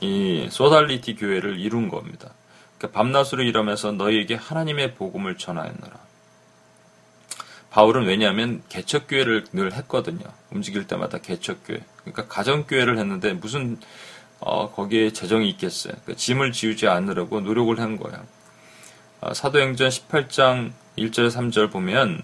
이 0.00 0.48
sodality 0.50 1.16
교회를 1.16 1.60
이룬 1.60 1.88
겁니다. 1.88 2.30
그러니까 2.76 2.98
밤낮으로 2.98 3.42
일하면서 3.44 3.92
너희에게 3.92 4.34
하나님의 4.34 4.94
복음을 4.94 5.36
전하였노라. 5.36 6.07
바울은 7.70 8.06
왜냐하면 8.06 8.62
개척교회를 8.68 9.46
늘 9.52 9.72
했거든요. 9.74 10.24
움직일 10.50 10.86
때마다 10.86 11.18
개척교회. 11.18 11.80
그러니까 12.00 12.26
가정교회를 12.26 12.98
했는데 12.98 13.34
무슨 13.34 13.78
어, 14.40 14.70
거기에 14.72 15.12
재정이 15.12 15.48
있겠어요. 15.50 15.92
그러니까 16.04 16.14
짐을 16.14 16.52
지우지 16.52 16.86
않으려고 16.88 17.40
노력을 17.40 17.78
한 17.78 17.96
거예요. 17.96 18.24
어, 19.20 19.34
사도행전 19.34 19.88
18장 19.88 20.72
1절 20.96 21.30
3절 21.30 21.70
보면 21.70 22.22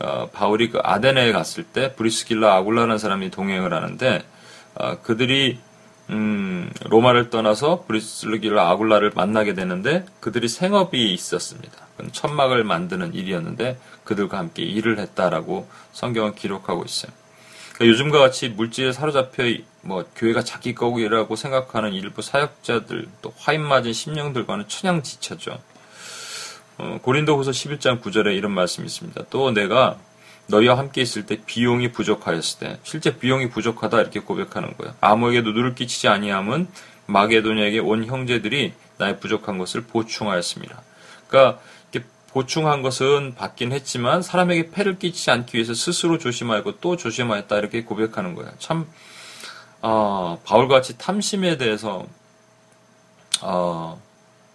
어, 0.00 0.28
바울이 0.32 0.70
그 0.70 0.80
아데네에 0.82 1.32
갔을 1.32 1.62
때 1.64 1.94
브리스길라 1.94 2.56
아굴라라는 2.56 2.98
사람이 2.98 3.30
동행을 3.30 3.72
하는데 3.72 4.22
어, 4.74 5.00
그들이 5.02 5.60
음, 6.10 6.70
로마를 6.84 7.30
떠나서 7.30 7.84
브리스길라 7.86 8.70
아굴라를 8.70 9.12
만나게 9.14 9.54
되는데 9.54 10.04
그들이 10.20 10.48
생업이 10.48 11.12
있었습니다. 11.12 11.84
천막을 12.12 12.64
만드는 12.64 13.14
일이었는데 13.14 13.78
그들과 14.04 14.38
함께 14.38 14.62
일을 14.62 14.98
했다라고 14.98 15.68
성경은 15.92 16.34
기록하고 16.34 16.84
있어요. 16.84 17.12
그러니까 17.74 17.92
요즘과 17.92 18.18
같이 18.18 18.48
물질에 18.48 18.92
사로잡혀 18.92 19.44
뭐 19.82 20.04
교회가 20.16 20.42
자기 20.44 20.74
거이라고 20.74 21.34
생각하는 21.36 21.92
일부 21.92 22.22
사역자들 22.22 23.08
또 23.20 23.34
화인 23.36 23.62
맞은 23.62 23.92
심령들과는 23.92 24.68
천양지차죠. 24.68 25.58
어, 26.78 26.98
고린도후서 27.02 27.50
11장 27.50 28.00
9절에 28.00 28.36
이런 28.36 28.52
말씀이 28.52 28.86
있습니다. 28.86 29.24
또 29.30 29.50
내가 29.50 29.98
너희와 30.46 30.76
함께 30.76 31.00
있을 31.00 31.26
때 31.26 31.38
비용이 31.44 31.92
부족하였을 31.92 32.58
때 32.58 32.78
실제 32.82 33.16
비용이 33.16 33.48
부족하다 33.50 34.00
이렇게 34.00 34.20
고백하는 34.20 34.76
거예요. 34.76 34.94
아무에게도 35.00 35.52
누를 35.52 35.74
끼치지 35.74 36.08
아니함은 36.08 36.68
마게도냐에게 37.06 37.80
온 37.80 38.04
형제들이 38.04 38.72
나의 38.98 39.20
부족한 39.20 39.58
것을 39.58 39.82
보충하였습니다. 39.82 40.82
그러니까 41.28 41.60
보충한 42.34 42.82
것은 42.82 43.36
받긴 43.36 43.70
했지만 43.70 44.20
사람에게 44.20 44.72
폐를 44.72 44.98
끼치지 44.98 45.30
않기 45.30 45.56
위해서 45.56 45.72
스스로 45.72 46.18
조심하고 46.18 46.80
또 46.80 46.96
조심하였다 46.96 47.56
이렇게 47.56 47.84
고백하는 47.84 48.34
거예요. 48.34 48.50
참 48.58 48.88
어, 49.80 50.40
바울같이 50.44 50.98
탐심에 50.98 51.58
대해서 51.58 52.04
어, 53.40 54.02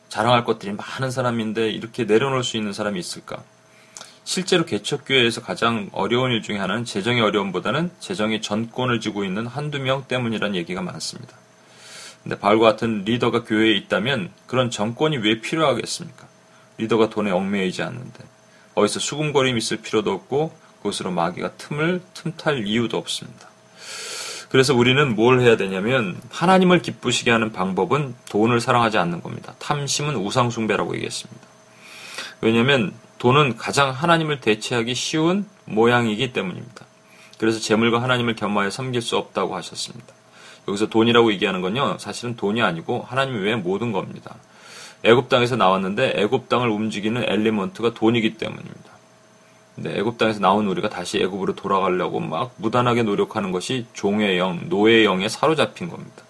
자랑할 0.09 0.43
것들이 0.43 0.73
많은 0.73 1.09
사람인데 1.09 1.69
이렇게 1.69 2.03
내려놓을 2.03 2.43
수 2.43 2.57
있는 2.57 2.73
사람이 2.73 2.99
있을까? 2.99 3.41
실제로 4.25 4.65
개척교회에서 4.65 5.41
가장 5.41 5.89
어려운 5.93 6.31
일 6.31 6.41
중에 6.41 6.57
하나는 6.57 6.83
재정의 6.83 7.21
어려움보다는 7.21 7.91
재정의 8.01 8.41
전권을 8.41 8.99
쥐고 8.99 9.23
있는 9.23 9.47
한두 9.47 9.79
명 9.79 10.03
때문이라는 10.05 10.55
얘기가 10.55 10.81
많습니다. 10.81 11.37
근데 12.23 12.37
바울과 12.37 12.71
같은 12.71 13.05
리더가 13.05 13.45
교회에 13.45 13.71
있다면 13.71 14.31
그런 14.47 14.69
정권이 14.69 15.17
왜 15.17 15.39
필요하겠습니까? 15.39 16.28
리더가 16.79 17.09
돈에 17.09 17.31
얽매이지 17.31 17.83
않는데 17.83 18.23
어디서 18.75 18.99
수금거림이 18.99 19.57
있을 19.57 19.77
필요도 19.77 20.11
없고 20.11 20.51
그것으로 20.77 21.11
마귀가 21.11 21.51
틈을 21.57 22.01
틈탈 22.13 22.65
이유도 22.65 22.97
없습니다. 22.97 23.49
그래서 24.49 24.73
우리는 24.73 25.15
뭘 25.15 25.41
해야 25.41 25.57
되냐면 25.57 26.19
하나님을 26.31 26.81
기쁘시게 26.81 27.29
하는 27.29 27.51
방법은 27.51 28.15
돈을 28.29 28.59
사랑하지 28.59 28.97
않는 28.97 29.21
겁니다. 29.21 29.53
탐심은 29.59 30.15
우상숭배라고 30.15 30.95
얘기했습니다. 30.95 31.41
왜냐하면 32.41 32.93
돈은 33.19 33.57
가장 33.57 33.91
하나님을 33.91 34.39
대체하기 34.39 34.95
쉬운 34.95 35.45
모양이기 35.65 36.33
때문입니다. 36.33 36.85
그래서 37.37 37.59
재물과 37.59 38.01
하나님을 38.01 38.35
겸하여 38.35 38.69
섬길 38.69 39.01
수 39.01 39.17
없다고 39.17 39.55
하셨습니다. 39.55 40.13
여기서 40.67 40.87
돈이라고 40.87 41.31
얘기하는 41.33 41.61
건요, 41.61 41.97
사실은 41.99 42.35
돈이 42.35 42.61
아니고 42.61 43.05
하나님 43.07 43.41
외의 43.41 43.55
모든 43.55 43.91
겁니다. 43.91 44.35
애굽 45.03 45.29
땅에서 45.29 45.55
나왔는데 45.55 46.13
애굽 46.15 46.49
땅을 46.49 46.69
움직이는 46.69 47.23
엘리먼트가 47.27 47.93
돈이기 47.93 48.37
때문입니다. 48.37 48.89
근데 49.75 49.97
애굽 49.97 50.17
땅에서 50.17 50.39
나온 50.39 50.67
우리가 50.67 50.89
다시 50.89 51.19
애굽으로 51.19 51.55
돌아가려고 51.55 52.19
막 52.19 52.53
무단하게 52.57 53.03
노력하는 53.03 53.51
것이 53.51 53.85
종의 53.93 54.37
영, 54.37 54.67
노의 54.67 55.05
영에 55.05 55.29
사로잡힌 55.29 55.89
겁니다. 55.89 56.23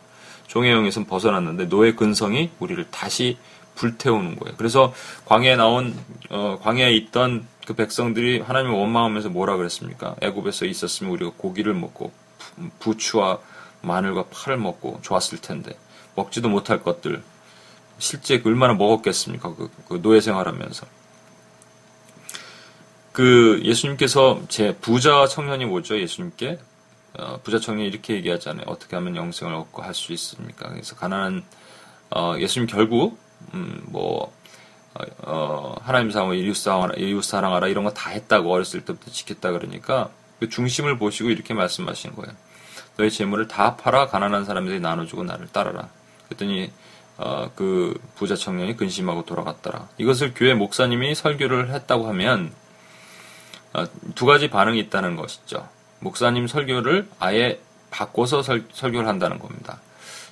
종의 0.47 0.71
영에서 0.71 1.03
벗어났는데 1.03 1.65
노의 1.65 1.95
근성이 1.95 2.51
우리를 2.60 2.86
다시 2.91 3.38
불태우는 3.75 4.38
거예요. 4.38 4.55
그래서 4.58 4.93
광야에 5.25 5.55
나온 5.55 5.95
어, 6.29 6.60
광야에 6.62 6.91
있던 6.91 7.47
그 7.65 7.73
백성들이 7.73 8.41
하나님을 8.41 8.75
원망하면서 8.75 9.29
뭐라 9.29 9.55
그랬습니까? 9.58 10.15
애굽에서 10.21 10.65
있었으면 10.65 11.13
우리가 11.13 11.32
고기를 11.38 11.73
먹고 11.73 12.12
부추와 12.79 13.39
마늘과 13.82 14.25
파를 14.25 14.58
먹고 14.58 14.99
좋았을 15.01 15.39
텐데 15.39 15.71
먹지도 16.15 16.49
못할 16.49 16.84
것들 16.84 17.21
실제 17.99 18.41
얼마나 18.45 18.73
먹었겠습니까? 18.73 19.55
그, 19.55 19.69
그 19.88 20.01
노예 20.01 20.21
생활하면서. 20.21 20.88
그 23.12 23.62
예수님께서 23.63 24.41
제 24.49 24.75
부자 24.77 25.27
청년이 25.27 25.65
뭐죠? 25.65 25.99
예수님께 25.99 26.59
어, 27.17 27.39
부자 27.43 27.59
청년이 27.59 27.88
이렇게 27.89 28.13
얘기하잖아요. 28.15 28.65
어떻게 28.67 28.95
하면 28.95 29.15
영생을 29.15 29.53
얻고 29.53 29.81
할 29.81 29.93
수 29.93 30.13
있습니까? 30.13 30.69
그래서 30.69 30.95
가난한 30.95 31.43
어, 32.12 32.35
예수님 32.39 32.67
결국 32.67 33.19
음, 33.53 33.81
뭐 33.88 34.31
어, 34.93 35.03
어 35.23 35.75
하나님 35.83 36.12
사랑하라 36.12 36.38
이웃 36.39 36.55
사랑하라 36.55 36.93
이웃 36.97 37.21
사랑하라 37.23 37.67
이런 37.67 37.83
거 37.83 37.93
다 37.93 38.09
했다고 38.12 38.51
어렸을 38.51 38.85
때부터 38.85 39.12
지켰다 39.12 39.51
그러니까 39.51 40.09
그 40.39 40.49
중심을 40.49 40.97
보시고 40.97 41.29
이렇게 41.29 41.53
말씀하신 41.53 42.15
거예요. 42.15 42.33
너의 42.97 43.12
재물을 43.12 43.47
다 43.47 43.75
팔아 43.75 44.07
가난한 44.07 44.45
사람들이 44.45 44.79
나눠주고 44.79 45.23
나를 45.23 45.47
따르라. 45.47 45.89
그랬더니 46.27 46.71
어, 47.21 47.51
그 47.53 47.99
부자 48.15 48.36
청년이 48.36 48.77
근심하고 48.77 49.25
돌아갔더라. 49.25 49.89
이것을 49.97 50.34
교회 50.34 50.53
목사님이 50.53 51.15
설교를 51.15 51.73
했다고 51.73 52.08
하면 52.08 52.53
어, 53.73 53.84
두 54.15 54.25
가지 54.25 54.49
반응이 54.49 54.79
있다는 54.79 55.17
것이죠. 55.17 55.67
목사님 55.99 56.47
설교를 56.47 57.10
아예 57.19 57.60
바꿔서 57.91 58.41
설, 58.41 58.63
설교를 58.71 59.05
한다는 59.05 59.38
겁니다. 59.38 59.82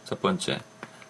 첫 0.06 0.22
번째, 0.22 0.60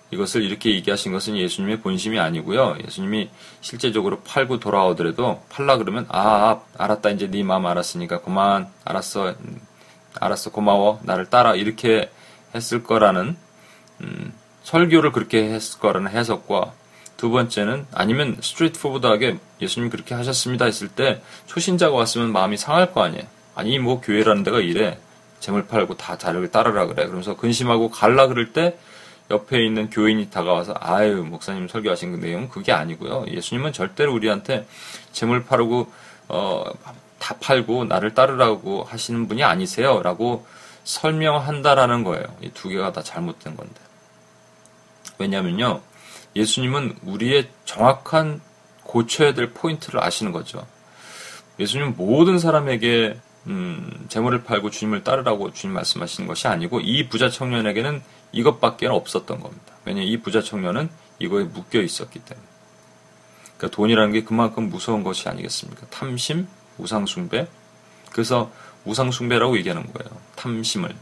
이것을 0.10 0.42
이렇게 0.42 0.72
얘기하신 0.72 1.12
것은 1.12 1.38
예수님의 1.38 1.82
본심이 1.82 2.20
아니고요. 2.20 2.78
예수님이 2.84 3.30
실제적으로 3.62 4.22
팔고 4.22 4.60
돌아오더라도 4.60 5.44
팔라 5.50 5.78
그러면 5.78 6.08
아 6.10 6.60
알았다 6.76 7.12
이제 7.12 7.30
네 7.30 7.44
마음 7.44 7.68
알았으니까 7.68 8.22
그만 8.22 8.68
알았어 8.84 9.36
알았어 10.20 10.52
고마워 10.52 11.00
나를 11.04 11.28
따라 11.28 11.54
이렇게 11.54 12.10
했을 12.56 12.82
거라는 12.84 13.38
음, 14.02 14.34
설교를 14.68 15.14
그렇게 15.14 15.44
했을 15.44 15.80
거라는 15.80 16.12
해석과 16.12 16.74
두 17.16 17.30
번째는 17.30 17.88
아니면 17.94 18.38
스트레이트 18.42 18.82
포워드하게 18.82 19.38
예수님이 19.62 19.90
그렇게 19.90 20.14
하셨습니다 20.14 20.66
했을 20.66 20.90
때 20.90 21.22
초신자가 21.46 21.96
왔으면 21.96 22.34
마음이 22.34 22.58
상할 22.58 22.92
거 22.92 23.02
아니에요. 23.02 23.24
아니 23.56 23.80
뭐 23.80 24.02
교회라는 24.02 24.44
데가 24.44 24.60
이래 24.60 25.00
재물 25.40 25.68
팔고 25.68 25.96
다 25.96 26.18
자를 26.18 26.52
따르라 26.52 26.86
그래. 26.86 27.06
그러면서 27.06 27.38
근심하고 27.38 27.90
갈라 27.92 28.28
그럴 28.28 28.52
때 28.52 28.78
옆에 29.32 29.66
있는 29.66 29.90
교인이 29.90 30.30
다가와서 30.30 30.76
아유 30.82 31.24
목사님 31.24 31.70
설교하신 31.70 32.20
그 32.20 32.26
내용은 32.26 32.50
그게 32.50 32.74
아니고요. 32.74 33.26
예수님은 33.30 33.72
절대로 33.72 34.14
우리한테 34.14 34.68
재물 35.14 35.46
팔고 35.46 35.90
어, 36.28 36.66
다 37.20 37.36
팔고 37.40 37.86
나를 37.86 38.14
따르라고 38.14 38.84
하시는 38.84 39.30
분이 39.30 39.44
아니세요라고 39.46 40.46
설명한다라는 40.84 42.04
거예요. 42.04 42.26
이 42.42 42.50
두 42.54 42.68
개가 42.68 42.92
다 42.92 43.02
잘못된 43.02 43.56
건데. 43.56 43.87
왜냐면요. 45.18 45.82
예수님은 46.36 46.98
우리의 47.04 47.50
정확한 47.66 48.42
고쳐야 48.84 49.34
될 49.34 49.54
포인트를 49.54 50.04
아시는 50.04 50.32
거죠. 50.32 50.66
예수님은 51.60 51.96
모든 51.98 52.40
사람에게 52.40 53.20
음, 53.48 54.06
재물을 54.10 54.44
팔고 54.44 54.70
주님을 54.70 55.04
따르라고 55.04 55.54
주님 55.54 55.74
말씀하시는 55.74 56.28
것이 56.28 56.48
아니고 56.48 56.82
이 56.82 57.08
부자 57.08 57.30
청년에게는 57.30 58.02
이것밖에 58.34 58.88
없었던 58.88 59.40
겁니다. 59.40 59.74
왜냐하면 59.86 60.10
이 60.10 60.18
부자 60.18 60.42
청년은 60.42 60.90
이거에 61.20 61.46
묶여 61.46 61.82
있었기 61.82 62.20
때문에. 62.20 62.46
그러니까 63.58 63.76
돈이라는 63.76 64.12
게 64.12 64.24
그만큼 64.24 64.70
무서운 64.70 65.04
것이 65.04 65.28
아니겠습니까? 65.30 65.88
탐심, 65.88 66.48
우상숭배. 66.78 67.48
그래서 68.12 68.52
우상숭배라고 68.86 69.58
얘기하는 69.58 69.92
거예요. 69.94 70.12
탐심을. 70.36 70.94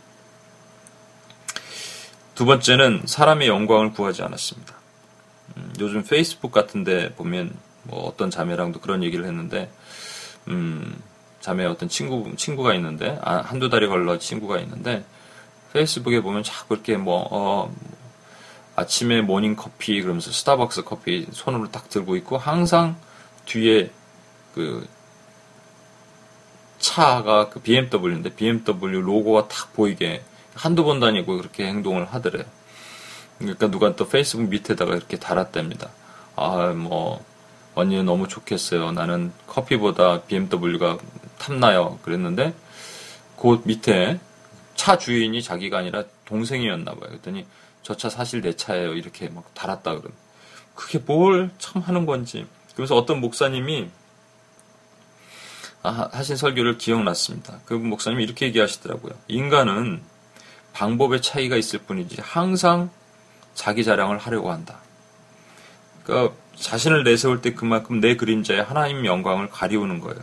두 2.35 2.45
번째는 2.45 3.03
사람의 3.05 3.47
영광을 3.47 3.91
구하지 3.93 4.21
않았습니다. 4.21 4.75
음, 5.57 5.73
요즘 5.79 6.03
페이스북 6.03 6.51
같은데 6.51 7.13
보면 7.15 7.55
뭐 7.83 8.03
어떤 8.07 8.29
자매랑도 8.29 8.81
그런 8.81 9.03
얘기를 9.03 9.25
했는데, 9.25 9.71
음, 10.47 11.01
자매 11.45 11.63
어떤 11.65 11.89
친구 11.89 12.35
친구가 12.35 12.73
있는데 12.73 13.19
아, 13.21 13.35
한두 13.35 13.69
달이 13.69 13.87
걸러 13.87 14.17
친구가 14.17 14.57
있는데 14.61 15.05
페이스북에 15.73 16.21
보면 16.21 16.41
자꾸 16.41 16.73
이렇게 16.73 16.97
뭐 16.97 17.27
어, 17.29 17.75
아침에 18.75 19.21
모닝 19.21 19.55
커피 19.55 20.01
그러면서 20.01 20.31
스타벅스 20.31 20.85
커피 20.85 21.27
손으로 21.31 21.69
딱 21.69 21.87
들고 21.87 22.15
있고 22.15 22.39
항상 22.39 22.95
뒤에 23.45 23.91
그 24.55 24.87
차가 26.79 27.49
그 27.49 27.59
BMW인데 27.59 28.33
BMW 28.33 29.01
로고가 29.01 29.47
탁 29.47 29.71
보이게 29.73 30.23
한두 30.55 30.83
번 30.83 30.99
다니고 30.99 31.37
그렇게 31.37 31.65
행동을 31.67 32.05
하더래요. 32.05 32.45
그러니까 33.39 33.69
누가 33.69 33.95
또 33.95 34.07
페이스북 34.07 34.47
밑에다가 34.49 34.95
이렇게 34.95 35.17
달았답니다. 35.17 35.89
아, 36.35 36.67
뭐, 36.75 37.23
언니는 37.75 38.05
너무 38.05 38.27
좋겠어요. 38.27 38.91
나는 38.93 39.33
커피보다 39.47 40.21
BMW가 40.23 40.97
탐나요. 41.37 41.99
그랬는데, 42.03 42.53
그 43.37 43.61
밑에 43.65 44.19
차 44.75 44.97
주인이 44.97 45.41
자기가 45.43 45.77
아니라 45.79 46.03
동생이었나 46.25 46.91
봐요. 46.91 47.09
그랬더니, 47.09 47.45
저 47.83 47.93
차 47.95 48.09
사실 48.09 48.41
내 48.41 48.55
차예요. 48.55 48.93
이렇게 48.95 49.29
막 49.29 49.53
달았다 49.53 49.91
그러면. 49.91 50.11
그게 50.73 50.99
뭘 50.99 51.51
참 51.59 51.81
하는 51.81 52.05
건지. 52.05 52.45
그래서 52.75 52.95
어떤 52.95 53.21
목사님이 53.21 53.89
아, 55.83 56.09
하신 56.11 56.35
설교를 56.35 56.77
기억났습니다. 56.77 57.59
그 57.65 57.73
목사님이 57.75 58.23
이렇게 58.23 58.47
얘기하시더라고요. 58.47 59.13
인간은 59.27 60.01
방법의 60.75 61.21
차이가 61.21 61.55
있을 61.55 61.79
뿐이지 61.79 62.17
항상 62.21 62.89
자기 63.53 63.85
자랑을 63.85 64.17
하려고 64.17 64.51
한다. 64.51 64.79
그러니까 66.03 66.35
자신을 66.55 67.03
내세울 67.05 67.41
때 67.41 67.53
그만큼 67.53 68.01
내 68.01 68.17
그림자에 68.17 68.59
하나님 68.59 69.05
영광을 69.05 69.49
가리우는 69.49 70.01
거예요. 70.01 70.19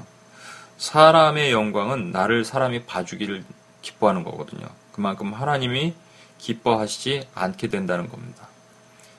사람의 0.77 1.53
영광은 1.53 2.13
나를 2.13 2.45
사람이 2.45 2.85
봐주기를 2.85 3.45
기뻐하는 3.81 4.25
거거든요. 4.25 4.67
그만큼 4.93 5.33
하나님이 5.33 5.95
기뻐하시지 6.39 7.29
않게 7.35 7.69
된다는 7.69 8.11
겁니다. 8.11 8.47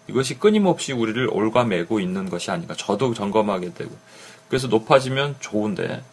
이것이 0.08 0.38
끊임없이 0.38 0.94
우리를 0.94 1.30
올가매고 1.32 2.00
있는 2.00 2.30
것이 2.30 2.52
아닌가. 2.52 2.76
저도 2.76 3.14
점검하게 3.14 3.74
되고. 3.74 3.92
그래서 4.50 4.68
높아지면 4.68 5.38
좋은데, 5.40 6.04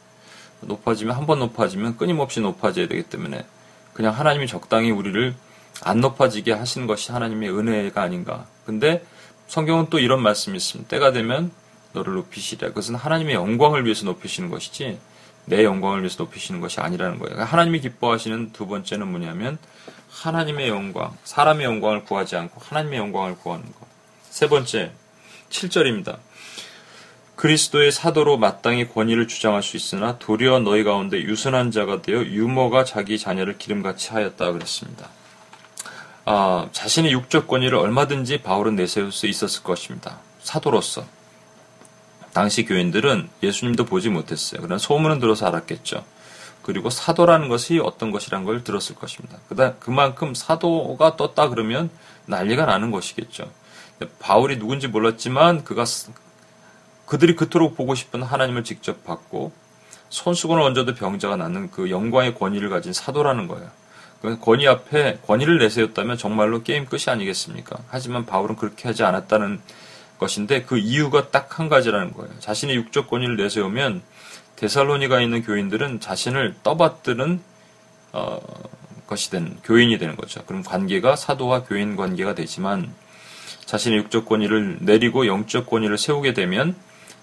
높아지면, 0.63 1.17
한 1.17 1.27
번 1.27 1.41
높아지면 1.41 1.97
끊임없이 1.97 2.41
높아져야 2.41 2.87
되기 2.89 3.03
때문에, 3.03 3.45
그냥 4.01 4.15
하나님이 4.19 4.47
적당히 4.47 4.91
우리를 4.91 5.35
안 5.83 6.01
높아지게 6.01 6.53
하시는 6.53 6.87
것이 6.87 7.13
하나님의 7.13 7.51
은혜가 7.51 8.01
아닌가. 8.01 8.47
근데 8.65 9.05
성경은 9.47 9.89
또 9.91 9.99
이런 9.99 10.23
말씀이 10.23 10.57
있습니다. 10.57 10.89
때가 10.89 11.13
되면 11.13 11.51
너를 11.93 12.15
높이시라. 12.15 12.69
그것은 12.69 12.95
하나님의 12.95 13.35
영광을 13.35 13.85
위해서 13.85 14.07
높이시는 14.07 14.49
것이지, 14.49 14.99
내 15.45 15.65
영광을 15.65 16.01
위해서 16.01 16.23
높이시는 16.23 16.63
것이 16.63 16.81
아니라는 16.81 17.19
거예요. 17.19 17.35
그러니까 17.35 17.45
하나님이 17.45 17.81
기뻐하시는 17.81 18.53
두 18.53 18.67
번째는 18.67 19.07
뭐냐면, 19.07 19.59
하나님의 20.09 20.71
영광, 20.71 21.15
사람의 21.25 21.67
영광을 21.67 22.05
구하지 22.05 22.37
않고 22.37 22.59
하나님의 22.59 22.99
영광을 22.99 23.37
구하는 23.37 23.67
것. 23.67 23.87
세 24.23 24.49
번째, 24.49 24.93
7절입니다. 25.51 26.17
그리스도의 27.41 27.91
사도로 27.91 28.37
마땅히 28.37 28.87
권위를 28.87 29.27
주장할 29.27 29.63
수 29.63 29.79
있으나 29.79 30.19
도리어 30.19 30.59
너희 30.59 30.85
가운데 30.85 31.17
유순한 31.23 31.71
자가 31.71 32.03
되어 32.03 32.23
유머가 32.23 32.85
자기 32.85 33.19
자녀를 33.19 33.57
기름같이 33.57 34.11
하였다 34.11 34.53
그랬습니다. 34.53 35.09
아, 36.27 36.69
자신의 36.73 37.13
육적 37.13 37.49
권위를 37.49 37.79
얼마든지 37.79 38.43
바울은 38.43 38.77
내세울 38.77 39.11
수 39.11 39.27
있었을 39.27 39.63
것입니다. 39.63 40.19
사도로서. 40.41 41.07
당시 42.35 42.67
교인들은 42.67 43.31
예수님도 43.43 43.87
보지 43.87 44.11
못했어요. 44.11 44.61
그러나 44.61 44.77
소문은 44.77 45.19
들어서 45.19 45.47
알았겠죠. 45.47 46.05
그리고 46.61 46.91
사도라는 46.91 47.49
것이 47.49 47.81
어떤 47.83 48.11
것이란 48.11 48.45
걸 48.45 48.65
들었을 48.65 48.97
것입니다. 48.97 49.39
그만큼 49.79 50.35
사도가 50.35 51.17
떴다 51.17 51.49
그러면 51.49 51.89
난리가 52.27 52.67
나는 52.67 52.91
것이겠죠. 52.91 53.51
바울이 54.19 54.59
누군지 54.59 54.89
몰랐지만 54.89 55.65
그가 55.65 55.87
그들이 57.11 57.35
그토록 57.35 57.77
보고 57.77 57.97
싶은 57.97 58.23
하나님을 58.23 58.63
직접 58.63 59.05
받고 59.05 59.51
손수건을 60.11 60.63
얹어도 60.63 60.95
병자가 60.95 61.35
낫는 61.35 61.73
그 61.73 61.91
영광의 61.91 62.37
권위를 62.37 62.71
가진 62.71 62.93
사도라는 62.93 63.49
거예요. 63.49 63.69
그 64.23 64.39
권위 64.39 64.69
앞에 64.69 65.19
권위를 65.27 65.59
내세웠다면 65.59 66.19
정말로 66.19 66.63
게임 66.63 66.87
끝이 66.87 67.05
아니겠습니까? 67.09 67.81
하지만 67.89 68.27
바울은 68.27 68.55
그렇게 68.55 68.87
하지 68.87 69.03
않았다는 69.03 69.61
것인데 70.19 70.63
그 70.63 70.79
이유가 70.79 71.31
딱 71.31 71.59
한 71.59 71.69
가지라는 71.69 72.13
거예요. 72.13 72.31
자신의 72.39 72.77
육적 72.77 73.11
권위를 73.11 73.37
내세우면 73.37 74.03
데살로니가 74.55 75.21
있는 75.21 75.43
교인들은 75.43 75.99
자신을 75.99 76.55
떠받드는 76.63 77.41
어, 78.13 78.39
것이 79.09 79.33
된 79.33 79.59
교인이 79.65 79.99
되는 79.99 80.15
거죠. 80.15 80.45
그럼 80.45 80.63
관계가 80.63 81.17
사도와 81.17 81.65
교인 81.65 81.97
관계가 81.97 82.37
되지만 82.37 82.95
자신의 83.65 83.99
육적 83.99 84.27
권위를 84.27 84.79
내리고 84.81 85.27
영적 85.27 85.67
권위를 85.67 85.99
세우게 85.99 86.35
되면 86.35 86.77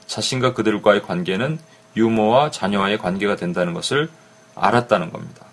자신과 0.07 0.53
그들과의 0.53 1.03
관계는 1.03 1.59
유모와 1.95 2.51
자녀와의 2.51 2.97
관계가 2.97 3.35
된다는 3.35 3.73
것을 3.73 4.09
알았다는 4.55 5.11
겁니다. 5.11 5.45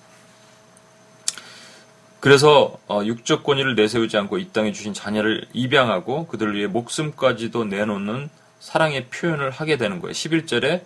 그래서 2.20 2.78
어, 2.88 3.02
육적 3.04 3.44
권위를 3.44 3.74
내세우지 3.74 4.16
않고 4.16 4.38
이 4.38 4.48
땅에 4.50 4.72
주신 4.72 4.94
자녀를 4.94 5.46
입양하고 5.52 6.26
그들을 6.26 6.54
위해 6.54 6.66
목숨까지도 6.66 7.64
내놓는 7.66 8.30
사랑의 8.60 9.08
표현을 9.08 9.50
하게 9.50 9.76
되는 9.76 10.00
거예요. 10.00 10.12
11절에 10.12 10.82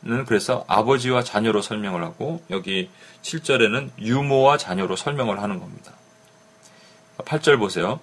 는 0.00 0.24
그래서 0.26 0.64
아버지와 0.68 1.24
자녀로 1.24 1.60
설명을 1.60 2.04
하고 2.04 2.40
여기 2.50 2.88
7절에는 3.22 3.90
유모와 3.98 4.56
자녀로 4.56 4.94
설명을 4.94 5.42
하는 5.42 5.58
겁니다. 5.58 5.92
8절 7.18 7.58
보세요. 7.58 7.98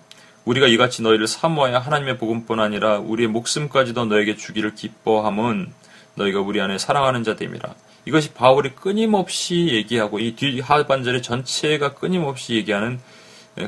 우리가 0.45 0.67
이같이 0.67 1.01
너희를 1.01 1.27
사모하여 1.27 1.79
하나님의 1.79 2.17
복음뿐 2.17 2.59
아니라 2.59 2.99
우리의 2.99 3.27
목숨까지도 3.29 4.05
너에게 4.05 4.35
주기를 4.35 4.75
기뻐함은 4.75 5.71
너희가 6.15 6.39
우리 6.39 6.61
안에 6.61 6.77
사랑하는 6.77 7.23
자됨이라. 7.23 7.73
이것이 8.05 8.33
바울이 8.33 8.75
끊임없이 8.75 9.69
얘기하고 9.71 10.19
이 10.19 10.35
뒤 10.35 10.59
하반절의 10.59 11.23
전체가 11.23 11.95
끊임없이 11.95 12.53
얘기하는 12.55 12.99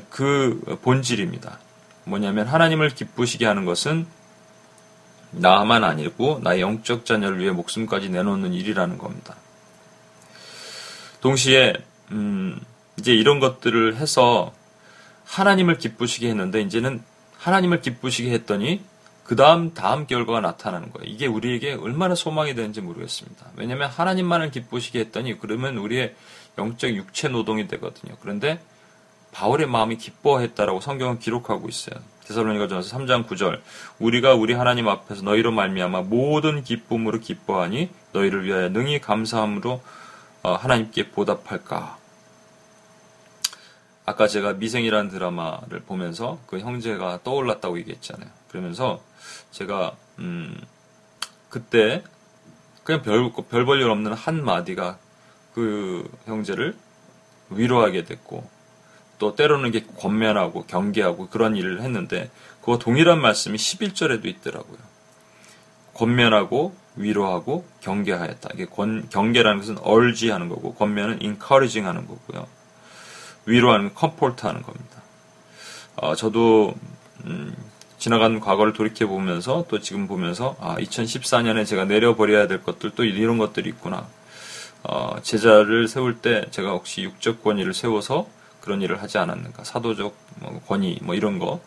그 0.09 0.61
본질입니다. 0.83 1.59
뭐냐면 2.03 2.47
하나님을 2.47 2.89
기쁘시게 2.91 3.45
하는 3.45 3.65
것은 3.65 4.05
나만 5.31 5.83
아니고 5.83 6.39
나의 6.43 6.61
영적 6.61 7.05
자녀를 7.05 7.39
위해 7.39 7.51
목숨까지 7.51 8.09
내놓는 8.09 8.53
일이라는 8.53 8.97
겁니다. 8.97 9.35
동시에 11.21 11.73
음, 12.11 12.59
이제 12.97 13.13
이런 13.13 13.39
것들을 13.39 13.97
해서 13.97 14.53
하나님을 15.28 15.78
기쁘시게 15.78 16.30
했는데 16.30 16.61
이제는 16.61 17.03
하나님을 17.38 17.82
기쁘시게 17.82 18.32
했더니 18.32 18.82
그 19.23 19.36
다음 19.36 19.73
다음 19.73 20.07
결과가 20.07 20.39
나타나는 20.39 20.91
거예요. 20.93 21.11
이게 21.11 21.28
우리에게 21.28 21.73
얼마나 21.73 22.15
소망이 22.15 22.55
되는지 22.55 22.82
모르겠습니다. 22.82 23.47
왜냐하면 23.57 23.89
하나님만을 23.89 24.51
기쁘시게 24.51 24.99
했더니 24.99 25.38
그러면 25.38 25.78
우리의 25.78 26.15
영적 26.57 26.95
육체 26.95 27.28
노동이 27.28 27.67
되거든요. 27.67 28.15
그런데 28.21 28.59
바울의 29.34 29.67
마음이 29.67 29.97
기뻐했다라고 29.97 30.80
성경은 30.80 31.19
기록하고 31.19 31.67
있어요. 31.67 31.99
데살로니가전서 32.25 32.97
3장 32.97 33.28
9절 33.28 33.61
우리가 33.99 34.34
우리 34.34 34.53
하나님 34.53 34.88
앞에서 34.88 35.23
너희로 35.23 35.51
말미암아 35.51 36.03
모든 36.03 36.63
기쁨으로 36.63 37.19
기뻐하니 37.19 37.89
너희를 38.13 38.45
위하여 38.45 38.69
능히 38.69 38.99
감사함으로 38.99 39.82
어, 40.43 40.53
하나님께 40.53 41.11
보답할까. 41.11 41.97
아까 44.08 44.26
제가 44.26 44.53
미생이라는 44.53 45.10
드라마를 45.10 45.82
보면서 45.82 46.39
그 46.47 46.60
형제가 46.60 47.20
떠올랐다고 47.26 47.78
얘기했잖아요. 47.80 48.30
그러면서 48.47 49.01
제가 49.51 49.97
음 50.20 50.58
그때 51.49 52.03
그냥 52.86 53.01
별 53.01 53.30
별 53.49 53.66
볼일 53.66 53.89
없는 53.89 54.14
한 54.14 54.45
마디가 54.45 54.97
그 55.53 56.10
형제를 56.26 56.78
위로하게 57.49 58.05
됐고 58.05 58.49
또 59.20 59.36
때로는 59.36 59.72
게 59.72 59.84
권면하고 59.97 60.64
경계하고 60.68 61.28
그런 61.28 61.58
일을 61.58 61.82
했는데 61.82 62.32
그거 62.62 62.78
동일한 62.78 63.20
말씀이 63.20 63.58
11절에도 63.58 64.26
있더라고요. 64.26 64.78
권면하고 65.95 66.74
위로하고 66.95 67.66
경계하였다. 67.82 68.51
이게 68.53 68.66
권, 68.68 69.10
경계라는 69.10 69.60
것은 69.60 69.78
urge 69.86 70.30
하는 70.30 70.47
거고 70.47 70.76
권면은 70.76 71.22
encouraging 71.22 71.86
하는 71.86 72.08
거고요. 72.08 72.47
위로하는 73.48 73.91
comfort 73.98 74.45
하는 74.45 74.62
겁니다. 74.62 75.02
어, 75.95 76.16
저도 76.16 76.76
음, 77.26 77.56
지나간 77.98 78.39
과거를 78.39 78.74
돌이켜 78.74 79.08
보면서 79.08 79.66
또 79.68 79.80
지금 79.80 80.08
보면서 80.08 80.56
아 80.60 80.76
2014년에 80.76 81.66
제가 81.66 81.86
내려버려야 81.86 82.48
될 82.48 82.62
것들 82.62 82.91
또 82.91 83.04
이런 83.04 83.39
것들이 83.39 83.70
있구나. 83.70 84.08
어, 84.84 85.16
제자를 85.22 85.88
세울 85.88 86.20
때 86.20 86.45
제가 86.52 86.72
혹시 86.72 87.02
육적 87.02 87.43
권위를 87.43 87.74
세워서 87.74 88.28
그런 88.62 88.82
일을 88.82 89.02
하지 89.02 89.18
않았는가? 89.18 89.64
사도적 89.64 90.16
뭐 90.39 90.62
권위 90.68 91.00
뭐 91.02 91.16
이런 91.16 91.39
거, 91.39 91.62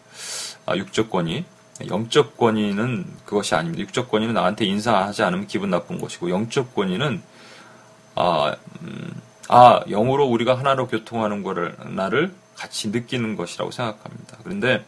아, 0.66 0.76
육적 0.76 1.10
권위, 1.10 1.44
영적 1.88 2.36
권위는 2.36 3.06
그것이 3.24 3.54
아닙니다. 3.54 3.82
육적 3.82 4.10
권위는 4.10 4.34
나한테 4.34 4.66
인사하지 4.66 5.22
않으면 5.22 5.46
기분 5.46 5.70
나쁜 5.70 5.98
것이고 5.98 6.30
영적 6.30 6.74
권위는 6.74 7.22
아, 8.14 8.54
음, 8.82 9.10
아 9.52 9.80
영으로 9.88 10.26
우리가 10.26 10.56
하나로 10.56 10.86
교통하는 10.86 11.42
거를 11.42 11.74
나를 11.96 12.32
같이 12.54 12.90
느끼는 12.90 13.34
것이라고 13.34 13.72
생각합니다. 13.72 14.38
그런데 14.44 14.84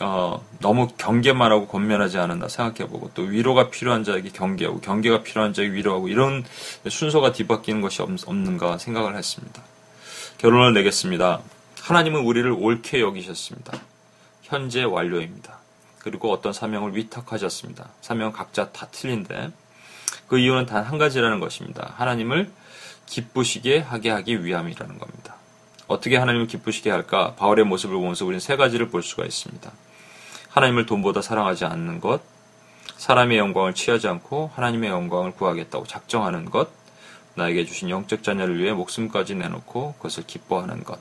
어, 0.00 0.44
너무 0.60 0.88
경계만 0.88 1.50
하고 1.50 1.66
권면하지 1.66 2.18
않았나 2.18 2.48
생각해보고 2.48 3.12
또 3.14 3.22
위로가 3.22 3.70
필요한 3.70 4.04
자에게 4.04 4.28
경계하고 4.28 4.80
경계가 4.80 5.22
필요한 5.22 5.54
자에게 5.54 5.72
위로하고 5.72 6.08
이런 6.08 6.44
순서가 6.86 7.32
뒤바뀌는 7.32 7.80
것이 7.80 8.02
없, 8.02 8.10
없는가 8.26 8.76
생각을 8.76 9.16
했습니다. 9.16 9.62
결론을 10.36 10.74
내겠습니다. 10.74 11.40
하나님은 11.80 12.20
우리를 12.20 12.50
옳게 12.52 13.00
여기셨습니다. 13.00 13.72
현재 14.42 14.84
완료입니다. 14.84 15.60
그리고 16.00 16.30
어떤 16.30 16.52
사명을 16.52 16.94
위탁하셨습니다. 16.94 17.88
사명 18.02 18.32
각자 18.32 18.70
다 18.70 18.86
틀린데 18.90 19.50
그 20.26 20.38
이유는 20.38 20.66
단 20.66 20.84
한 20.84 20.98
가지라는 20.98 21.40
것입니다. 21.40 21.94
하나님을 21.96 22.50
기쁘시게 23.08 23.78
하게 23.78 24.10
하기 24.10 24.44
위함이라는 24.44 24.98
겁니다. 24.98 25.36
어떻게 25.86 26.16
하나님을 26.16 26.46
기쁘시게 26.46 26.90
할까? 26.90 27.34
바울의 27.36 27.64
모습을 27.64 27.96
보면서 27.96 28.24
우리는 28.24 28.40
세 28.40 28.56
가지를 28.56 28.88
볼 28.90 29.02
수가 29.02 29.24
있습니다. 29.24 29.70
하나님을 30.50 30.86
돈보다 30.86 31.22
사랑하지 31.22 31.64
않는 31.64 32.00
것, 32.00 32.20
사람의 32.96 33.38
영광을 33.38 33.74
취하지 33.74 34.08
않고 34.08 34.50
하나님의 34.54 34.90
영광을 34.90 35.32
구하겠다고 35.32 35.86
작정하는 35.86 36.44
것, 36.44 36.68
나에게 37.34 37.64
주신 37.64 37.88
영적 37.88 38.22
자녀를 38.22 38.58
위해 38.58 38.72
목숨까지 38.72 39.34
내놓고 39.36 39.94
그것을 39.94 40.24
기뻐하는 40.26 40.84
것. 40.84 40.98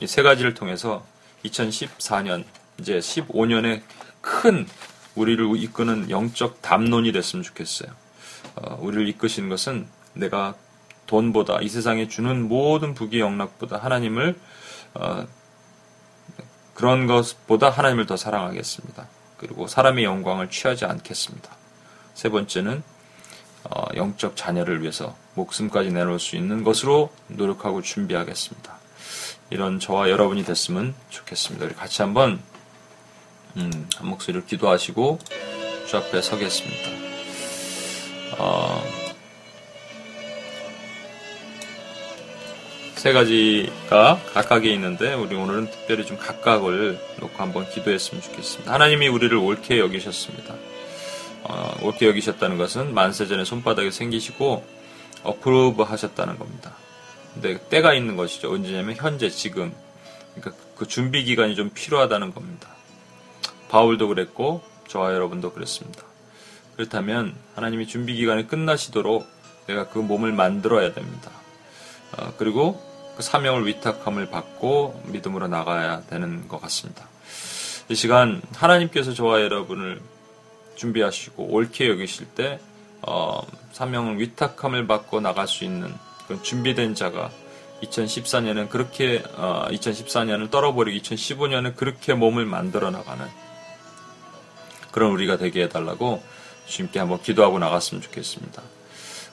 이 0.00 0.06
세 0.06 0.22
가지를 0.22 0.54
통해서 0.54 1.04
2014년, 1.44 2.44
이제 2.78 2.98
15년의 2.98 3.82
큰 4.20 4.66
우리를 5.14 5.44
이끄는 5.56 6.10
영적 6.10 6.60
담론이 6.62 7.12
됐으면 7.12 7.42
좋겠어요. 7.42 7.90
어, 8.56 8.78
우리를 8.80 9.08
이끄시는 9.08 9.48
것은 9.48 9.86
내가 10.14 10.54
돈보다 11.14 11.60
이 11.60 11.68
세상에 11.68 12.08
주는 12.08 12.48
모든 12.48 12.92
부귀 12.94 13.20
영락보다 13.20 13.78
하나님을 13.78 14.36
어, 14.94 15.26
그런 16.74 17.06
것보다 17.06 17.70
하나님을 17.70 18.06
더 18.06 18.16
사랑하겠습니다. 18.16 19.06
그리고 19.36 19.68
사람의 19.68 20.02
영광을 20.04 20.50
취하지 20.50 20.86
않겠습니다. 20.86 21.50
세 22.14 22.28
번째는 22.30 22.82
어, 23.70 23.84
영적 23.94 24.36
자녀를 24.36 24.82
위해서 24.82 25.14
목숨까지 25.34 25.90
내놓을 25.90 26.18
수 26.18 26.34
있는 26.34 26.64
것으로 26.64 27.12
노력하고 27.28 27.80
준비하겠습니다. 27.80 28.74
이런 29.50 29.78
저와 29.78 30.10
여러분이 30.10 30.44
됐으면 30.44 30.94
좋겠습니다. 31.10 31.66
우리 31.66 31.74
같이 31.74 32.02
한번 32.02 32.40
음, 33.56 33.88
한 33.96 34.08
목소리로 34.08 34.44
기도하시고 34.46 35.20
주 35.86 35.96
앞에 35.96 36.20
서겠습니다. 36.20 36.90
어, 38.38 39.03
세 43.04 43.12
가지가 43.12 44.18
각각에 44.32 44.70
있는데 44.72 45.12
우리 45.12 45.36
오늘은 45.36 45.70
특별히 45.70 46.06
좀 46.06 46.16
각각을 46.16 46.98
놓고 47.20 47.34
한번 47.36 47.68
기도했으면 47.68 48.22
좋겠습니다. 48.22 48.72
하나님이 48.72 49.08
우리를 49.08 49.36
옳게 49.36 49.78
여기셨습니다. 49.78 50.54
어, 51.42 51.76
옳게 51.82 52.06
여기셨다는 52.06 52.56
것은 52.56 52.94
만세 52.94 53.26
전에 53.26 53.44
손바닥에 53.44 53.90
생기시고 53.90 54.64
어프로브 55.22 55.82
하셨다는 55.82 56.38
겁니다. 56.38 56.76
근데 57.34 57.58
때가 57.68 57.92
있는 57.92 58.16
것이죠. 58.16 58.50
언제냐면 58.50 58.96
현재 58.96 59.28
지금 59.28 59.74
그러니까 60.34 60.64
그 60.74 60.88
준비 60.88 61.24
기간이 61.24 61.56
좀 61.56 61.68
필요하다는 61.74 62.32
겁니다. 62.32 62.70
바울도 63.68 64.08
그랬고 64.08 64.62
저와 64.88 65.12
여러분도 65.12 65.52
그랬습니다. 65.52 66.04
그렇다면 66.76 67.34
하나님이 67.54 67.86
준비 67.86 68.14
기간이 68.14 68.48
끝나시도록 68.48 69.26
내가 69.66 69.90
그 69.90 69.98
몸을 69.98 70.32
만들어야 70.32 70.94
됩니다. 70.94 71.30
어, 72.16 72.32
그리고 72.38 72.93
그 73.16 73.22
사명을 73.22 73.66
위탁함을 73.66 74.30
받고 74.30 75.02
믿음으로 75.06 75.48
나가야 75.48 76.02
되는 76.02 76.48
것 76.48 76.60
같습니다. 76.62 77.08
이 77.88 77.94
시간 77.94 78.40
하나님께서 78.54 79.12
저와 79.12 79.42
여러분을 79.42 80.00
준비하시고 80.76 81.44
옳게 81.44 81.88
여기실 81.88 82.26
때 82.28 82.58
어, 83.02 83.42
사명을 83.72 84.18
위탁함을 84.20 84.86
받고 84.86 85.20
나갈 85.20 85.46
수 85.46 85.64
있는 85.64 85.94
그런 86.26 86.42
준비된 86.42 86.94
자가 86.94 87.30
2014년은 87.82 88.70
그렇게 88.70 89.22
어, 89.36 89.66
2014년을 89.70 90.50
떨어버리고 90.50 90.98
2015년은 90.98 91.76
그렇게 91.76 92.14
몸을 92.14 92.46
만들어 92.46 92.90
나가는 92.90 93.26
그런 94.90 95.10
우리가 95.10 95.36
되게 95.36 95.64
해달라고 95.64 96.22
주님께 96.66 96.98
한번 96.98 97.20
기도하고 97.20 97.58
나갔으면 97.58 98.00
좋겠습니다. 98.02 98.62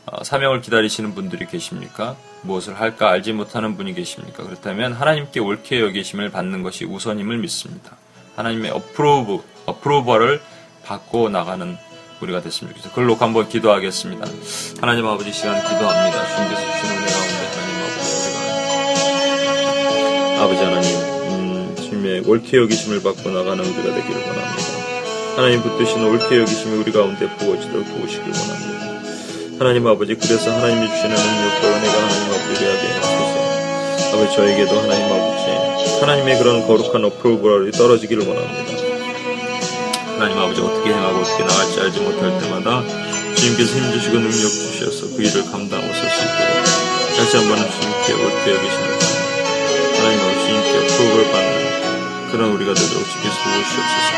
어, 0.05 0.23
사명을 0.23 0.61
기다리시는 0.61 1.13
분들이 1.13 1.45
계십니까? 1.45 2.15
무엇을 2.41 2.79
할까 2.79 3.09
알지 3.11 3.33
못하는 3.33 3.77
분이 3.77 3.93
계십니까? 3.93 4.43
그렇다면 4.43 4.93
하나님께 4.93 5.39
옳게 5.39 5.79
여기심을 5.81 6.31
받는 6.31 6.63
것이 6.63 6.85
우선임을 6.85 7.37
믿습니다. 7.37 7.95
하나님의 8.35 8.71
어프로브, 8.71 9.43
어프로버를 9.67 10.41
받고 10.83 11.29
나가는 11.29 11.77
우리가 12.21 12.41
됐으면 12.41 12.69
좋겠습니다. 12.71 12.89
그걸 12.89 13.05
놓고 13.07 13.23
한번 13.23 13.47
기도하겠습니다. 13.49 14.25
하나님 14.79 15.05
아버지 15.05 15.31
시간 15.31 15.55
기도합니다. 15.61 16.27
주님께서 16.35 16.61
주신 16.71 16.97
은혜 16.97 17.11
가운데 17.11 17.33
하나님 17.55 17.81
아버지 17.83 18.27
우리가 20.27 20.43
아버지 20.43 20.63
하나님 20.63 20.89
음, 21.31 21.75
주님의 21.75 22.21
옳게 22.21 22.57
여기심을 22.57 23.03
받고 23.03 23.29
나가는 23.29 23.63
우리가 23.63 23.83
되기를 23.95 24.15
원합니다. 24.27 24.81
하나님 25.35 25.61
붙드신 25.61 26.03
옳게 26.03 26.39
여기심이 26.39 26.77
우리 26.77 26.91
가운데 26.91 27.29
부어지도록 27.37 27.87
도우시길 27.87 28.21
원합니다. 28.21 28.70
하나님 29.61 29.85
아버지 29.85 30.15
그래서 30.15 30.49
하나님이 30.49 30.87
주시는 30.89 31.15
능력과 31.15 31.67
은혜가 31.67 31.93
하나님 31.93 32.33
아버지 32.33 32.65
하게 32.65 32.87
하소서. 32.97 34.17
아버지 34.17 34.35
저에게도 34.35 34.79
하나님 34.81 35.05
아버지 35.05 35.99
하나님의 36.01 36.39
그런 36.39 36.65
거룩한 36.65 37.05
어프로브럴이 37.05 37.71
떨어지기를 37.73 38.27
원합니다. 38.27 38.73
하나님 40.13 40.39
아버지 40.39 40.61
어떻게 40.61 40.89
행하고 40.89 41.19
어떻게 41.19 41.43
나갈지 41.43 41.79
알지 41.79 41.99
못할 41.99 42.41
때마다 42.41 42.81
주님께서 43.35 43.77
힘주시고 43.77 44.17
능력 44.17 44.49
주셔서 44.49 45.15
그 45.15 45.21
일을 45.21 45.45
감당하고 45.51 45.93
설수 45.93 46.25
있도록 46.25 46.65
다시 47.17 47.37
한번 47.37 47.57
주님께 47.61 48.13
옳게 48.17 48.45
여기시는 48.57 48.85
하나님 49.93 50.19
아버지 50.25 50.39
주님께 50.41 50.73
어프로브를 50.73 51.31
받는 51.31 52.31
그런 52.31 52.49
우리가 52.53 52.73
되도록 52.73 53.05
주께서 53.05 53.35
도우시옵소서. 53.45 54.09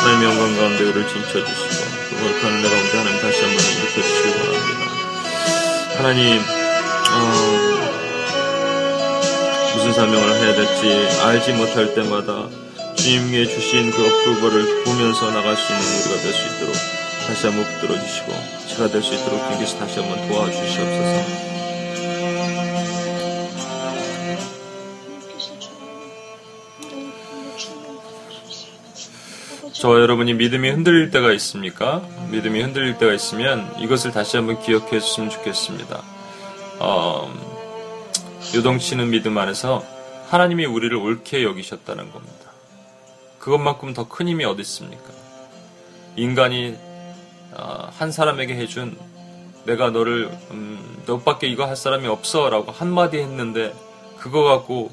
하나님의 0.00 0.24
영광 0.24 0.56
가운데 0.56 0.84
우리를 0.84 1.06
진쳐주시고 1.06 1.90
거룩한 2.16 2.52
은혜 2.54 2.68
가운데 2.70 2.96
하나님 2.96 3.20
다시 3.20 3.44
한번 3.44 3.60
일으켜 3.60 4.00
주시기 4.00 4.32
바랍니다. 4.32 4.59
하나님, 6.00 6.38
어, 6.40 6.42
무슨 9.74 9.92
사명을 9.92 10.34
해야 10.34 10.54
될지 10.54 11.20
알지 11.22 11.52
못할 11.52 11.94
때마다 11.94 12.48
주님께 12.94 13.44
주신 13.44 13.90
그 13.90 14.06
어프로벌을 14.06 14.84
보면서 14.84 15.30
나갈 15.30 15.54
수 15.58 15.70
있는 15.72 15.84
우리가 15.84 16.22
될 16.22 16.32
수 16.32 16.46
있도록 16.56 16.74
다시 17.26 17.46
한번 17.48 17.64
붙들어 17.66 18.00
주시고 18.00 18.32
제가 18.68 18.88
될 18.88 19.02
수 19.02 19.12
있도록 19.12 19.44
주님께서 19.44 19.78
다시 19.78 20.00
한번 20.00 20.26
도와주시옵소서. 20.26 21.59
저와 29.72 30.00
여러분이 30.00 30.34
믿음이 30.34 30.68
흔들릴 30.70 31.10
때가 31.10 31.32
있습니까? 31.32 32.02
믿음이 32.30 32.60
흔들릴 32.60 32.98
때가 32.98 33.12
있으면 33.12 33.72
이것을 33.78 34.10
다시 34.10 34.36
한번 34.36 34.60
기억해 34.60 35.00
주시면 35.00 35.30
좋겠습니다. 35.30 36.02
어, 36.80 37.32
요동치는 38.54 39.10
믿음 39.10 39.38
안에서 39.38 39.84
하나님이 40.28 40.66
우리를 40.66 40.94
옳게 40.96 41.44
여기셨다는 41.44 42.10
겁니다. 42.12 42.50
그것만큼 43.38 43.94
더 43.94 44.08
큰 44.08 44.28
힘이 44.28 44.44
어디 44.44 44.60
있습니까? 44.62 45.04
인간이 46.16 46.76
어, 47.52 47.88
한 47.96 48.12
사람에게 48.12 48.54
해준 48.56 48.96
내가 49.64 49.90
너를 49.90 50.30
음, 50.50 51.02
너밖에 51.06 51.46
이거 51.46 51.64
할 51.66 51.76
사람이 51.76 52.06
없어라고 52.06 52.72
한마디 52.72 53.18
했는데 53.18 53.74
그거 54.18 54.42
갖고 54.42 54.90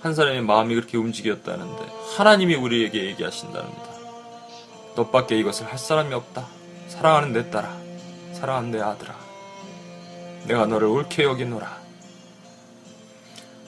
한 0.00 0.14
사람의 0.14 0.42
마음이 0.42 0.74
그렇게 0.74 0.96
움직였다는데 0.96 1.86
하나님이 2.16 2.54
우리에게 2.54 3.04
얘기하신답니다. 3.06 3.89
너밖에 4.96 5.38
이것을 5.38 5.66
할 5.66 5.78
사람이 5.78 6.14
없다. 6.14 6.46
사랑하는 6.88 7.32
내 7.32 7.50
딸아, 7.50 7.76
사랑하는 8.32 8.70
내 8.70 8.80
아들아, 8.80 9.14
내가 10.46 10.66
너를 10.66 10.88
옳게 10.88 11.22
여기노라. 11.22 11.80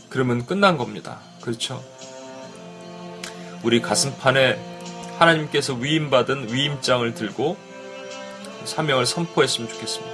그러면 0.09 0.45
끝난 0.45 0.77
겁니다. 0.77 1.20
그렇죠? 1.41 1.83
우리 3.62 3.81
가슴판에 3.81 4.59
하나님께서 5.18 5.75
위임받은 5.75 6.53
위임장을 6.53 7.14
들고 7.14 7.57
사명을 8.64 9.07
선포했으면 9.07 9.70
좋겠습니다. 9.70 10.12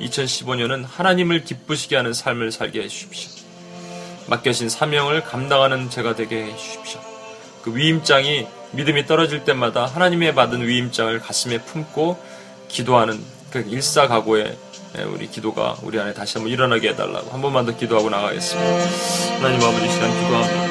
2015년은 0.00 0.84
하나님을 0.86 1.44
기쁘시게 1.44 1.96
하는 1.96 2.12
삶을 2.12 2.52
살게 2.52 2.82
해주십시오. 2.82 3.44
맡겨진 4.28 4.68
사명을 4.68 5.24
감당하는 5.24 5.90
제가 5.90 6.14
되게 6.14 6.44
해주십시오. 6.44 7.00
그 7.62 7.74
위임장이 7.74 8.46
믿음이 8.72 9.06
떨어질 9.06 9.44
때마다 9.44 9.86
하나님의 9.86 10.34
받은 10.34 10.66
위임장을 10.66 11.18
가슴에 11.20 11.58
품고 11.58 12.18
기도하는 12.68 13.18
그 13.50 13.64
일사각오의 13.66 14.56
우리 15.12 15.28
기도가 15.30 15.76
우리 15.82 15.98
안에 15.98 16.12
다시 16.12 16.38
한번 16.38 16.52
일어나게 16.52 16.90
해달라고 16.90 17.30
한 17.30 17.40
번만 17.40 17.66
더 17.66 17.76
기도하고 17.76 18.10
나가겠습니다. 18.10 18.68
하나님 19.36 19.62
아버지 19.62 19.90
시간 19.90 20.10
기도합니다. 20.12 20.68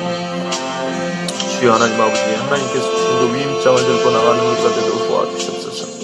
주여 1.60 1.74
하나님 1.74 2.00
아버지 2.00 2.22
하나님께서 2.22 2.92
주신 2.92 3.08
그 3.20 3.36
위임장을 3.36 3.80
들고 3.80 4.12
나가는 4.12 4.46
우리가 4.46 4.76
되도록 4.76 5.08
도와주시옵소서. 5.08 5.98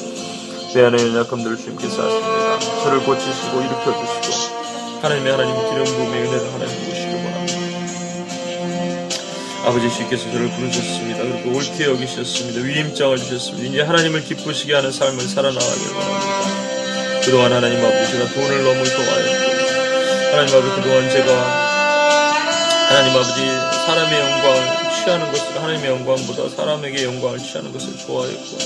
내 0.74 0.86
안에 0.86 0.98
연약함들을 1.10 1.58
주님께서 1.58 2.04
하십니다. 2.04 2.60
저를 2.84 3.04
고치시고 3.04 3.62
일으켜주시고 3.62 4.64
하나님의 5.04 5.32
하나님 5.32 5.56
기름 5.70 5.84
부음의 5.86 6.22
은혜를 6.24 6.54
하나님. 6.54 6.93
아버지 9.66 9.89
주께서 9.89 10.30
저를 10.32 10.49
부르셨습니다. 10.49 11.20
그리고 11.24 11.57
옳게 11.57 11.86
여기셨습니다. 11.86 12.61
위임장을 12.61 13.18
주셨습니다. 13.18 13.70
이제 13.70 13.82
하나님을 13.82 14.24
기쁘시게 14.26 14.74
하는 14.74 14.91
삶을 14.91 15.22
살아나가길 15.28 15.88
원합니다. 15.95 17.22
그동안 17.24 17.53
하나님 17.53 17.80
아버지가 17.80 18.34
돈을 18.34 18.64
너무 18.64 18.84
좋아했고 18.84 19.53
하나님 20.32 20.55
아버지 20.55 20.82
그동안 20.82 21.09
제가 21.09 21.32
하나님 22.89 23.11
아버지 23.16 23.45
사람의 23.86 24.20
영광을 24.20 24.93
취하는 24.93 25.32
것을 25.32 25.55
하나님의 25.55 25.89
영광보다 25.91 26.49
사람에게 26.55 27.03
영광을 27.05 27.39
취하는 27.39 27.72
것을 27.72 27.97
좋아했고 27.97 28.57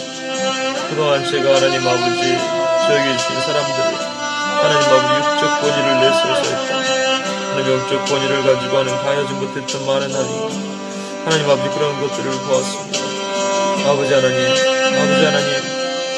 그동안 0.90 1.24
제가 1.26 1.56
하나님 1.58 1.88
아버지 1.88 2.22
저에게 2.88 3.18
주신 3.18 3.42
사람들을 3.42 4.18
하나님 4.64 4.90
아버지 4.90 5.14
육적 5.14 5.62
권위를 5.62 6.02
내세워서 6.02 6.42
했다. 6.42 6.78
하나님 7.52 7.72
영적 7.74 8.06
권위를 8.06 8.42
가지고 8.44 8.78
하는 8.78 8.92
다하지 8.92 9.34
못했던 9.34 9.86
많은 9.86 10.12
하나님 10.12 10.77
하나님 11.28 11.50
아버지 11.50 11.70
그런 11.78 12.00
것들을 12.00 12.32
보았습니다. 12.32 13.00
아버지 13.90 14.14
하나님 14.14 14.38
아버지 14.48 15.26
하나님 15.26 15.50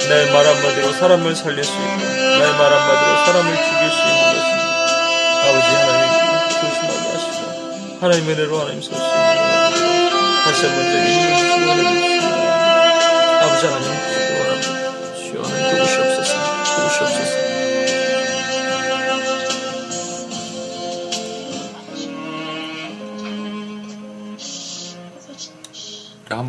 내말 0.07 0.45
한마디로 0.45 0.93
사람을 0.93 1.35
살릴 1.35 1.63
수 1.63 1.71
있고 1.71 1.97
내말 1.97 2.71
한마디로 2.71 3.25
사람을 3.25 3.55
죽일 3.55 3.89
수 3.89 3.97
있는 4.05 4.21
것입니다. 4.21 4.61
아버지 5.49 5.67
하나님 5.73 6.05
조심하게 6.61 7.05
하시고 7.09 7.41
하나님의 8.01 8.35
은혜로 8.35 8.59
하나님 8.59 8.81
서시옵 8.83 9.01
다시 10.45 10.65
한번 10.67 10.77
저희 10.91 11.11
인을 11.11 11.37
주시옵소서 11.37 12.29
아버지 13.41 13.65
하나님 13.65 13.98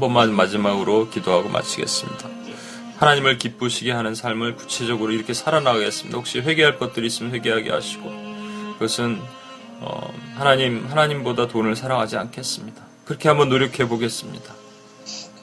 한 0.00 0.08
번만 0.08 0.32
마지막으로 0.34 1.10
기도하고 1.10 1.50
마치겠습니다. 1.50 2.26
하나님을 2.96 3.36
기쁘시게 3.36 3.92
하는 3.92 4.14
삶을 4.14 4.56
구체적으로 4.56 5.12
이렇게 5.12 5.34
살아나가겠습니다. 5.34 6.16
혹시 6.16 6.40
회개할 6.40 6.78
것들이 6.78 7.06
있으면 7.06 7.34
회개하게 7.34 7.70
하시고 7.70 8.10
그것은 8.72 9.20
어, 9.80 10.10
하나님 10.36 10.86
하나님보다 10.86 11.48
돈을 11.48 11.76
사랑하지 11.76 12.16
않겠습니다. 12.16 12.82
그렇게 13.04 13.28
한번 13.28 13.50
노력해 13.50 13.86
보겠습니다. 13.86 14.54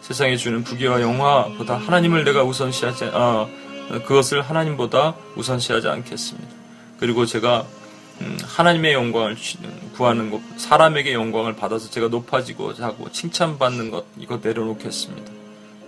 세상에 0.02 0.36
주는 0.38 0.64
부귀와 0.64 1.02
영화보다 1.02 1.78
하나님을 1.78 2.24
내가 2.24 2.44
우선시하지 2.44 3.12
아, 3.14 3.46
그것을 4.08 4.42
하나님보다 4.42 5.14
우선시하지 5.36 5.88
않겠습니다. 5.88 6.50
그리고 7.00 7.28
제가 7.28 7.64
음, 8.22 8.40
하나님의 8.44 8.94
영광을 8.94 9.36
구하는 9.98 10.30
것, 10.30 10.42
사람에게 10.58 11.14
영광을 11.14 11.56
받아서 11.56 11.90
제가 11.90 12.08
높아지고 12.10 12.74
하고 12.74 13.12
칭찬받는 13.12 13.90
것, 13.92 14.06
이거 14.18 14.40
내려놓겠습니다. 14.42 15.32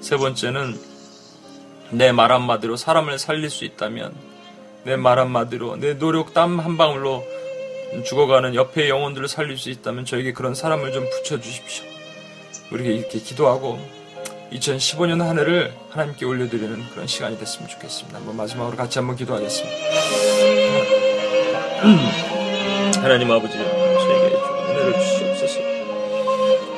세 0.01 0.18
번째는 0.18 0.80
내 1.91 2.12
말 2.12 2.32
한마디로 2.32 2.76
사람을 2.76 3.18
살릴 3.20 3.49
수 3.49 3.66
있다면 3.66 4.14
내 4.86 4.95
말 4.95 5.20
한마디로 5.20 5.78
내 5.78 5.97
노력 5.97 6.34
땀 6.34 6.60
한 6.60 6.78
방울로 6.78 7.24
죽어가는 8.05 8.53
옆의 8.55 8.89
영혼들을 8.89 9.28
살릴 9.28 9.57
수 9.57 9.70
있다면 9.70 10.05
저에게 10.05 10.32
그런 10.34 10.53
사람을 10.55 10.91
좀 10.93 11.10
붙여주십시오. 11.10 11.86
우리가 12.72 12.89
이렇게 12.89 13.20
기도하고 13.20 13.80
2015년 14.51 15.20
한 15.20 15.38
해를 15.39 15.74
하나님께 15.89 16.26
올려드리는 16.26 16.89
그런 16.91 17.07
시간이 17.07 17.38
됐으면 17.39 17.68
좋겠습니다. 17.68 18.18
한번 18.20 18.36
마지막으로 18.38 18.78
같이 18.78 18.99
한번 18.99 19.16
기도하겠습니다. 19.16 19.76
하나님 23.01 23.32
아버지 23.32 23.57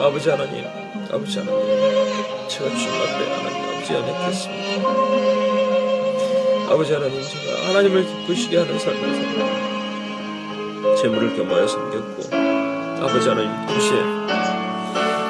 아버지 0.01 0.31
하나님 0.31 0.65
아버지 1.11 1.37
하나님 1.37 2.47
제가 2.47 2.69
주님 2.71 2.89
앞에 2.89 3.31
하나님 3.35 3.69
아버지 3.69 3.93
연약했습니다. 3.93 4.89
아버지 6.71 6.93
하나님 6.93 7.21
제가 7.21 7.67
하나님을 7.67 8.07
기쁘시게 8.07 8.57
하는 8.57 8.79
삶을 8.79 8.99
살고 8.99 10.95
재물을 10.95 11.35
겸하여 11.35 11.67
섬겼고 11.67 12.23
아버지 13.05 13.29
하나님 13.29 13.51
동시에 13.67 14.01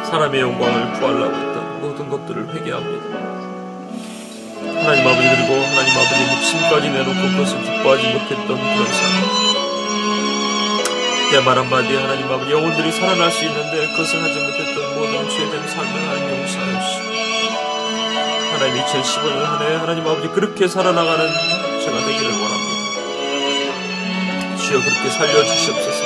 사람의 0.10 0.40
영광을 0.40 0.94
구하려고 0.94 1.36
했던 1.36 1.82
모든 1.82 2.08
것들을 2.08 2.56
회개합니다. 2.56 3.06
하나님 4.84 5.06
아버지 5.06 5.28
그리고 5.28 5.54
하나님 5.66 5.92
아버지 5.98 6.22
목숨까지 6.34 6.90
내놓고 6.92 7.22
그것을 7.36 7.62
기뻐하지 7.62 8.08
못했던 8.08 8.48
그런 8.48 8.86
삶 8.94 9.41
내 11.32 11.40
말 11.42 11.58
한마디에 11.58 11.98
하나님 11.98 12.30
아버지 12.30 12.52
영혼들이 12.52 12.92
살아날 12.92 13.32
수 13.32 13.46
있는데 13.46 13.88
그것을 13.92 14.22
하지 14.22 14.38
못했던 14.40 14.96
모든 14.96 15.30
죄된 15.30 15.68
삶을 15.68 15.94
하나님 16.08 16.30
용서하여 16.42 16.82
주시고 16.82 17.10
하나님 18.54 18.84
2015년 18.84 19.44
한 19.44 19.62
해 19.62 19.76
하나님 19.76 20.06
아버지 20.08 20.28
그렇게 20.28 20.68
살아나가는 20.68 21.30
제가 21.84 22.00
되기를 22.06 22.32
원합니다. 22.32 22.82
주여 24.58 24.82
그렇게 24.82 25.10
살려주시옵소서. 25.10 26.04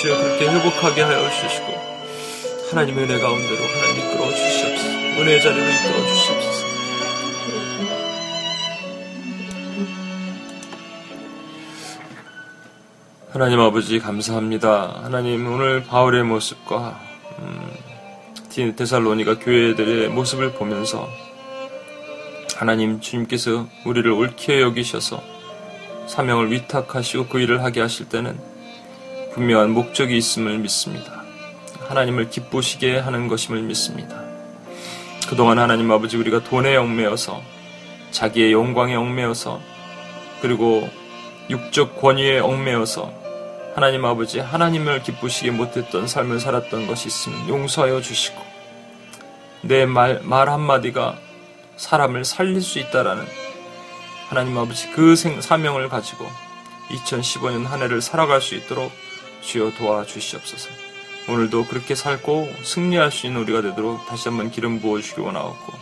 주여 0.00 0.16
그렇게 0.16 0.48
회복하게 0.48 1.02
하여 1.02 1.28
주시고 1.30 1.90
하나님의 2.70 3.04
은혜 3.04 3.18
가운데로 3.20 3.64
하나님 3.64 3.98
이끌어 3.98 4.32
주시옵소서. 4.34 4.88
은혜의 5.20 5.42
자리로 5.42 5.66
이끌어 5.68 6.06
주시옵소서 6.06 6.69
하나님 13.40 13.58
아버지 13.60 13.98
감사합니다. 13.98 15.00
하나님 15.02 15.50
오늘 15.50 15.82
바울의 15.82 16.24
모습과 16.24 17.00
음, 17.38 18.76
데살로니가 18.76 19.38
교회들의 19.38 20.10
모습을 20.10 20.52
보면서 20.52 21.08
하나님 22.54 23.00
주님께서 23.00 23.66
우리를 23.86 24.10
옳게 24.10 24.60
여기셔서 24.60 25.22
사명을 26.06 26.52
위탁하시고 26.52 27.28
그 27.28 27.40
일을 27.40 27.64
하게 27.64 27.80
하실 27.80 28.10
때는 28.10 28.38
분명한 29.32 29.70
목적이 29.70 30.18
있음을 30.18 30.58
믿습니다. 30.58 31.24
하나님을 31.88 32.28
기쁘시게 32.28 32.98
하는 32.98 33.26
것임을 33.26 33.62
믿습니다. 33.62 34.22
그동안 35.30 35.58
하나님 35.58 35.90
아버지 35.90 36.18
우리가 36.18 36.44
돈에 36.44 36.76
얽매여서 36.76 37.40
자기의 38.10 38.52
영광에 38.52 38.96
얽매여서 38.96 39.62
그리고 40.42 40.86
육적 41.48 41.98
권위에 41.98 42.40
얽매여서 42.40 43.19
하나님 43.80 44.04
아버지 44.04 44.40
하나님을 44.40 45.02
기쁘시게 45.02 45.52
못했던 45.52 46.06
삶을 46.06 46.38
살았던 46.38 46.86
것이 46.86 47.08
있으면 47.08 47.48
용서하여 47.48 48.02
주시고 48.02 48.38
내 49.62 49.86
말 49.86 50.20
말 50.22 50.50
한마디가 50.50 51.16
사람을 51.78 52.26
살릴 52.26 52.60
수 52.60 52.78
있다라는 52.78 53.24
하나님 54.28 54.58
아버지 54.58 54.90
그 54.90 55.16
생, 55.16 55.40
사명을 55.40 55.88
가지고 55.88 56.26
2015년 56.90 57.64
한 57.64 57.80
해를 57.80 58.02
살아갈 58.02 58.42
수 58.42 58.54
있도록 58.54 58.92
주여 59.40 59.72
도와주시옵소서. 59.78 60.68
오늘도 61.30 61.64
그렇게 61.64 61.94
살고 61.94 62.52
승리할 62.62 63.10
수 63.10 63.26
있는 63.26 63.40
우리가 63.40 63.62
되도록 63.62 64.04
다시 64.04 64.28
한번 64.28 64.50
기름 64.50 64.80
부어주시기 64.80 65.22
원하옵고 65.22 65.72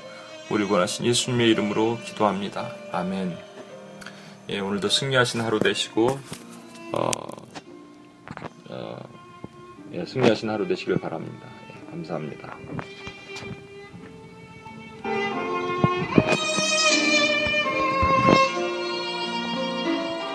우리 0.50 0.62
원하신 0.62 1.04
예수님의 1.04 1.50
이름으로 1.50 1.98
기도합니다. 2.04 2.70
아멘. 2.92 3.36
예, 4.50 4.60
오늘도 4.60 4.88
승리하신 4.88 5.40
하루 5.40 5.58
되시고 5.58 6.20
어, 6.92 7.12
어, 8.68 8.98
예, 9.92 10.04
승리하신 10.04 10.50
하루 10.50 10.66
되시길 10.66 10.98
바랍니다. 10.98 11.48
예, 11.70 11.90
감사합니다. 11.90 12.56